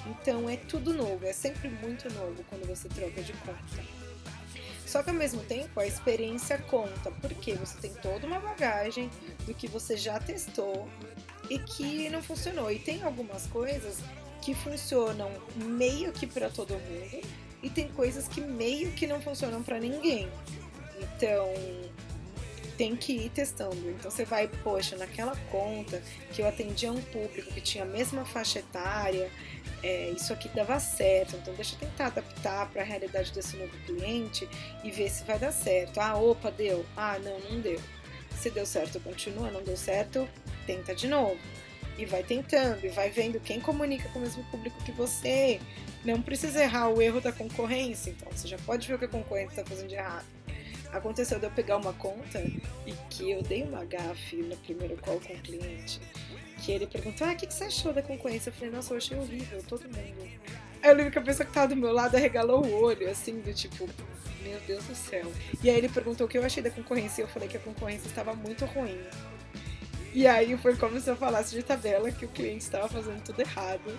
Então 0.07 0.49
é 0.49 0.57
tudo 0.57 0.93
novo, 0.93 1.25
é 1.25 1.33
sempre 1.33 1.69
muito 1.69 2.13
novo 2.13 2.45
quando 2.49 2.67
você 2.67 2.89
troca 2.89 3.23
de 3.23 3.33
conta. 3.33 4.07
Só 4.87 5.03
que 5.03 5.11
ao 5.11 5.17
mesmo 5.17 5.43
tempo 5.43 5.81
a 5.81 5.87
experiência 5.87 6.59
conta, 6.59 7.11
porque 7.21 7.55
você 7.55 7.77
tem 7.79 7.93
toda 7.95 8.27
uma 8.27 8.39
bagagem 8.39 9.11
do 9.45 9.53
que 9.53 9.67
você 9.67 9.97
já 9.97 10.19
testou 10.21 10.89
e 11.51 11.59
que 11.59 12.09
não 12.09 12.23
funcionou. 12.23 12.71
E 12.71 12.79
tem 12.79 13.03
algumas 13.03 13.47
coisas 13.49 13.99
que 14.41 14.55
funcionam 14.55 15.31
meio 15.57 16.13
que 16.13 16.27
para 16.27 16.49
todo 16.49 16.75
mundo 16.75 17.27
e 17.63 17.71
tem 17.71 17.89
coisas 17.89 18.29
que 18.29 18.41
meio 18.41 18.93
que 18.93 19.07
não 19.07 19.21
funcionam 19.21 19.63
para 19.63 19.79
ninguém. 19.79 20.29
Então, 21.01 21.53
tem 22.77 22.95
que 22.95 23.13
ir 23.13 23.31
testando. 23.31 23.91
Então 23.91 24.11
você 24.11 24.25
vai, 24.25 24.49
poxa, 24.63 24.97
naquela 24.97 25.35
conta 25.51 26.03
que 26.33 26.43
eu 26.43 26.49
atendia 26.49 26.93
um 26.93 27.01
público 27.01 27.53
que 27.53 27.61
tinha 27.61 27.85
a 27.85 27.87
mesma 27.87 28.25
faixa 28.25 28.59
etária, 28.59 29.31
é, 29.83 30.11
isso 30.11 30.33
aqui 30.33 30.49
dava 30.49 30.79
certo, 30.79 31.37
então 31.37 31.55
deixa 31.55 31.75
eu 31.75 31.79
tentar 31.79 32.07
adaptar 32.07 32.69
para 32.71 32.83
a 32.83 32.85
realidade 32.85 33.33
desse 33.33 33.57
novo 33.57 33.73
cliente 33.85 34.49
e 34.83 34.91
ver 34.91 35.11
se 35.11 35.25
vai 35.25 35.39
dar 35.39 35.53
certo. 35.53 35.99
Ah, 35.99 36.17
opa, 36.17 36.51
deu. 36.51 36.85
Ah, 36.97 37.19
não, 37.19 37.39
não 37.51 37.61
deu. 37.61 37.81
Se 38.39 38.51
deu 38.51 38.67
certo, 38.67 39.01
continua, 39.01 39.51
não 39.51 39.63
deu 39.63 39.77
certo, 39.77 40.29
tenta 40.67 40.95
de 40.95 41.09
novo. 41.09 41.39
E 41.99 42.05
vai 42.05 42.23
tentando, 42.23 42.85
e 42.85 42.89
vai 42.89 43.11
vendo 43.11 43.41
quem 43.41 43.59
comunica 43.59 44.09
com 44.11 44.19
o 44.19 44.23
mesmo 44.23 44.45
público 44.45 44.83
que 44.85 44.93
você. 44.93 45.61
Não 46.05 46.21
precisa 46.21 46.63
errar 46.63 46.89
o 46.91 47.03
erro 47.03 47.21
da 47.21 47.33
concorrência, 47.33 48.11
então 48.11 48.31
você 48.31 48.47
já 48.47 48.59
pode 48.59 48.87
ver 48.87 48.95
o 48.95 48.99
que 48.99 49.07
a 49.07 49.09
concorrente 49.09 49.51
está 49.51 49.65
fazendo 49.65 49.89
de 49.89 49.95
errado. 49.95 50.27
Aconteceu 50.93 51.39
de 51.39 51.47
eu 51.47 51.51
pegar 51.51 51.79
uma 51.79 51.93
conta 51.95 52.39
e 52.87 52.93
que 53.11 53.31
eu 53.31 53.43
dei 53.43 53.65
uma 53.65 53.85
gafe 53.85 54.37
no 54.37 54.57
primeiro 54.59 54.97
call 54.99 55.21
com 55.21 55.33
o 55.33 55.39
cliente 55.39 56.01
que 56.63 56.73
ele 56.73 56.87
perguntou: 56.87 57.27
Ah, 57.27 57.33
o 57.33 57.37
que, 57.37 57.47
que 57.47 57.55
você 57.55 57.65
achou 57.65 57.93
da 57.93 58.03
concorrência? 58.03 58.51
Eu 58.51 58.55
falei: 58.55 58.71
Nossa, 58.71 58.93
eu 58.93 58.99
achei 58.99 59.19
horrível, 59.19 59.63
todo 59.69 59.83
mundo. 59.85 60.31
Aí 60.83 60.91
eu 60.91 60.95
lembro 60.95 61.13
que 61.13 61.19
a 61.19 61.23
pessoa 61.23 61.47
que 61.47 61.53
tava 61.53 61.69
do 61.69 61.77
meu 61.77 61.93
lado 61.93 62.17
arregalou 62.17 62.65
o 62.65 62.83
olho, 62.83 63.09
assim, 63.11 63.41
do 63.41 63.53
tipo, 63.53 63.89
meu 64.43 64.59
Deus 64.67 64.85
do 64.85 64.95
céu. 64.95 65.31
E 65.63 65.71
aí 65.71 65.77
ele 65.77 65.89
perguntou 65.89 66.27
o 66.27 66.31
que 66.31 66.39
eu 66.39 66.45
achei 66.45 66.63
da 66.63 66.71
concorrência 66.71 67.23
e 67.23 67.25
eu 67.25 67.29
falei 67.29 67.49
que 67.49 67.57
a 67.57 67.61
concorrência 67.61 68.09
estava 68.09 68.35
muito 68.35 68.65
ruim. 68.67 68.99
E 70.17 70.27
aí 70.27 70.57
foi 70.57 70.75
como 70.75 70.99
se 70.99 71.11
eu 71.11 71.15
falasse 71.15 71.55
de 71.55 71.63
tabela 71.63 72.11
que 72.11 72.25
o 72.25 72.29
cliente 72.29 72.65
estava 72.65 72.89
fazendo 72.89 73.23
tudo 73.23 73.39
errado. 73.39 73.95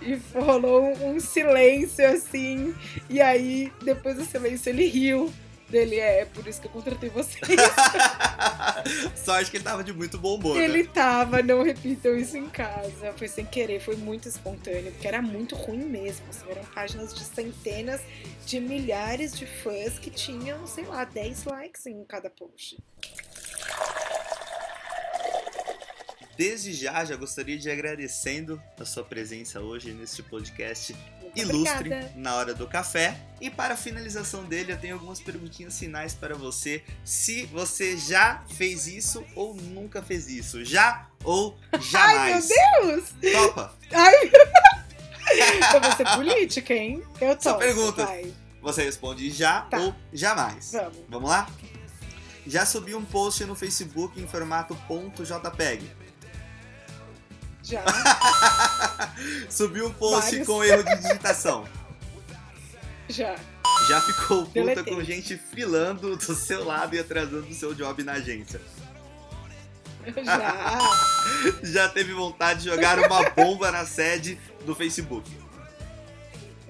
E 0.00 0.14
rolou 0.32 0.92
um 1.04 1.18
silêncio 1.18 2.06
assim. 2.08 2.72
E 3.08 3.20
aí, 3.20 3.72
depois 3.82 4.14
do 4.14 4.24
silêncio, 4.24 4.70
ele 4.70 4.86
riu. 4.86 5.32
Dele 5.68 5.98
é, 5.98 6.24
por 6.24 6.46
isso 6.46 6.60
que 6.60 6.68
eu 6.68 6.70
contratei 6.70 7.10
vocês. 7.10 7.40
Sorte 9.16 9.50
que 9.50 9.56
ele 9.56 9.64
tava 9.64 9.82
de 9.82 9.92
muito 9.92 10.18
bom 10.18 10.36
humor. 10.36 10.56
né? 10.56 10.64
Ele 10.64 10.84
tava, 10.84 11.42
não 11.42 11.64
repitam 11.64 12.16
isso 12.16 12.36
em 12.36 12.48
casa. 12.48 13.12
Foi 13.16 13.26
sem 13.26 13.44
querer, 13.44 13.80
foi 13.80 13.96
muito 13.96 14.28
espontâneo, 14.28 14.92
porque 14.92 15.08
era 15.08 15.20
muito 15.20 15.56
ruim 15.56 15.84
mesmo. 15.84 16.26
Assim, 16.28 16.48
eram 16.48 16.62
páginas 16.66 17.12
de 17.12 17.24
centenas 17.24 18.00
de 18.46 18.60
milhares 18.60 19.36
de 19.36 19.46
fãs 19.46 19.98
que 19.98 20.10
tinham, 20.10 20.64
sei 20.64 20.84
lá, 20.84 21.04
10 21.04 21.44
likes 21.44 21.86
em 21.86 22.04
cada 22.04 22.30
post. 22.30 22.78
Desde 26.40 26.72
já, 26.72 27.04
já 27.04 27.16
gostaria 27.16 27.58
de 27.58 27.68
ir 27.68 27.72
agradecendo 27.72 28.62
a 28.80 28.84
sua 28.86 29.04
presença 29.04 29.60
hoje 29.60 29.92
neste 29.92 30.22
podcast 30.22 30.96
Muito 31.20 31.38
ilustre 31.38 31.76
obrigada. 31.76 32.12
na 32.16 32.34
hora 32.34 32.54
do 32.54 32.66
café. 32.66 33.14
E 33.42 33.50
para 33.50 33.74
a 33.74 33.76
finalização 33.76 34.44
dele, 34.44 34.72
eu 34.72 34.78
tenho 34.78 34.94
algumas 34.94 35.20
perguntinhas 35.20 35.78
finais 35.78 36.14
para 36.14 36.34
você. 36.34 36.82
Se 37.04 37.44
você 37.44 37.94
já 37.94 38.42
fez 38.56 38.86
isso 38.86 39.22
ou 39.36 39.54
nunca 39.54 40.02
fez 40.02 40.28
isso. 40.30 40.64
Já 40.64 41.10
ou 41.24 41.58
Ai, 41.72 41.80
jamais. 41.82 42.48
meu 42.48 42.96
Deus! 42.96 43.14
Topa! 43.34 43.74
Eu 45.74 45.80
vou 45.82 45.92
ser 45.92 46.08
política, 46.16 46.72
hein? 46.72 47.02
Eu 47.20 47.36
tô. 47.36 47.42
Só 47.42 47.54
pergunta. 47.58 48.06
Vai, 48.06 48.32
Você 48.62 48.82
responde 48.82 49.30
já 49.30 49.60
Tá. 49.60 49.78
ou 49.78 49.94
jamais. 50.10 50.72
vamos. 50.72 50.96
Vamos 51.06 51.28
lá? 51.30 51.50
Já 52.46 52.64
subi 52.64 52.94
um 52.94 53.04
post 53.04 53.44
no 53.44 53.54
Facebook 53.54 54.18
em 54.18 54.26
formato 54.26 54.74
.jpeg. 55.18 56.00
Já. 57.70 57.84
Subiu 59.48 59.86
um 59.86 59.92
post 59.92 60.30
Vários. 60.30 60.46
com 60.46 60.64
erro 60.64 60.82
de 60.82 60.96
digitação. 60.96 61.68
Já. 63.08 63.36
Já 63.88 64.00
ficou 64.00 64.44
puta 64.46 64.52
Deletei. 64.52 64.94
com 64.94 65.02
gente 65.02 65.36
filando 65.36 66.16
do 66.16 66.34
seu 66.34 66.64
lado 66.64 66.94
e 66.96 66.98
atrasando 66.98 67.46
o 67.46 67.54
seu 67.54 67.74
job 67.74 68.02
na 68.02 68.12
agência. 68.12 68.60
Já. 70.24 70.78
Já 71.62 71.88
teve 71.88 72.12
vontade 72.12 72.62
de 72.62 72.70
jogar 72.70 72.98
uma 72.98 73.30
bomba 73.30 73.70
na 73.70 73.84
sede 73.84 74.38
do 74.64 74.74
Facebook. 74.74 75.30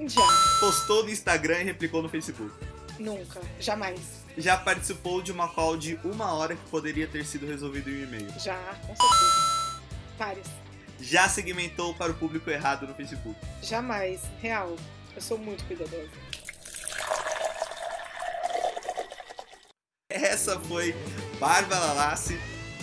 Já. 0.07 0.21
Postou 0.61 1.05
no 1.05 1.11
Instagram 1.11 1.61
e 1.61 1.65
replicou 1.65 2.03
no 2.03 2.09
Facebook. 2.09 2.53
Nunca. 2.99 3.41
Jamais. 3.59 4.01
Já 4.37 4.57
participou 4.57 5.23
de 5.23 5.33
uma 5.33 5.49
call 5.49 5.77
de 5.77 5.99
uma 6.05 6.33
hora 6.35 6.55
que 6.55 6.71
poderia 6.71 7.07
ter 7.07 7.25
sido 7.25 7.47
resolvido 7.47 7.89
em 7.91 8.01
um 8.01 8.03
e-mail. 8.05 8.29
Já, 8.39 8.57
com 8.87 8.95
certeza. 8.97 9.81
Vários. 10.19 10.70
Já 11.01 11.29
segmentou 11.29 11.95
para 11.95 12.13
o 12.13 12.15
público 12.15 12.51
errado 12.51 12.87
no 12.87 12.95
Facebook. 12.95 13.37
Jamais. 13.63 14.21
Real. 14.41 14.77
Eu 15.15 15.23
sou 15.23 15.39
muito 15.39 15.65
cuidadosa. 15.65 16.11
Essa 20.09 20.59
foi 20.61 20.95
Bárbara 21.39 21.93
Lassi, 21.93 22.39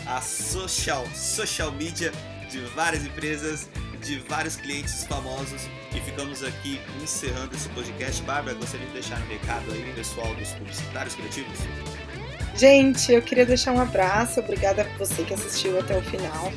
a 0.06 0.22
social, 0.22 1.06
social 1.14 1.72
media 1.72 2.12
de 2.50 2.60
várias 2.76 3.06
empresas, 3.06 3.70
de 4.02 4.20
vários 4.20 4.56
clientes 4.56 5.04
famosos. 5.06 5.62
E 5.96 6.00
ficamos 6.02 6.44
aqui 6.44 6.80
encerrando 7.02 7.56
esse 7.56 7.70
podcast. 7.70 8.22
Bárbara, 8.24 8.56
gostaria 8.56 8.88
de 8.88 8.94
deixar 8.94 9.20
um 9.20 9.28
recado 9.28 9.72
aí, 9.72 9.94
pessoal 9.94 10.34
dos 10.36 10.50
publicitários 10.54 11.16
criativos? 11.16 11.60
Gente, 12.56 13.12
eu 13.12 13.22
queria 13.22 13.46
deixar 13.46 13.74
um 13.74 13.80
abraço. 13.80 14.40
Obrigada 14.40 14.82
a 14.84 14.98
você 14.98 15.24
que 15.24 15.34
assistiu 15.34 15.80
até 15.80 15.98
o 15.98 16.02
final. 16.02 16.52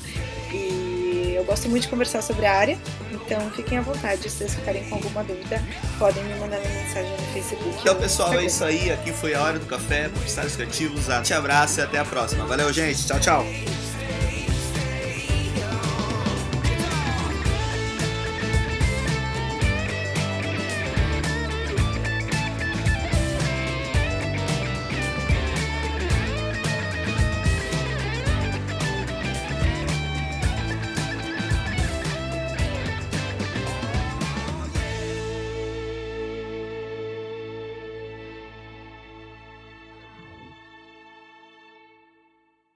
Gosto 1.50 1.68
muito 1.68 1.82
de 1.82 1.88
conversar 1.88 2.22
sobre 2.22 2.46
a 2.46 2.56
área. 2.56 2.78
Então 3.10 3.50
fiquem 3.50 3.76
à 3.76 3.80
vontade. 3.80 4.22
Se 4.22 4.36
vocês 4.36 4.54
ficarem 4.54 4.88
com 4.88 4.94
alguma 4.94 5.24
dúvida, 5.24 5.60
podem 5.98 6.22
me 6.22 6.34
mandar 6.36 6.60
uma 6.60 6.68
mensagem 6.68 7.10
no 7.10 7.32
Facebook. 7.32 7.76
Então, 7.80 7.96
pessoal, 7.96 8.32
é 8.34 8.44
isso 8.44 8.64
aí. 8.64 8.92
Aqui 8.92 9.12
foi 9.12 9.34
a 9.34 9.42
Hora 9.42 9.58
do 9.58 9.66
Café, 9.66 10.08
publicitários 10.08 10.54
criativos. 10.54 11.06
Te 11.24 11.34
abraço 11.34 11.80
e 11.80 11.82
até 11.82 11.98
a 11.98 12.04
próxima. 12.04 12.46
Valeu, 12.46 12.72
gente. 12.72 13.04
Tchau, 13.04 13.18
tchau. 13.18 13.44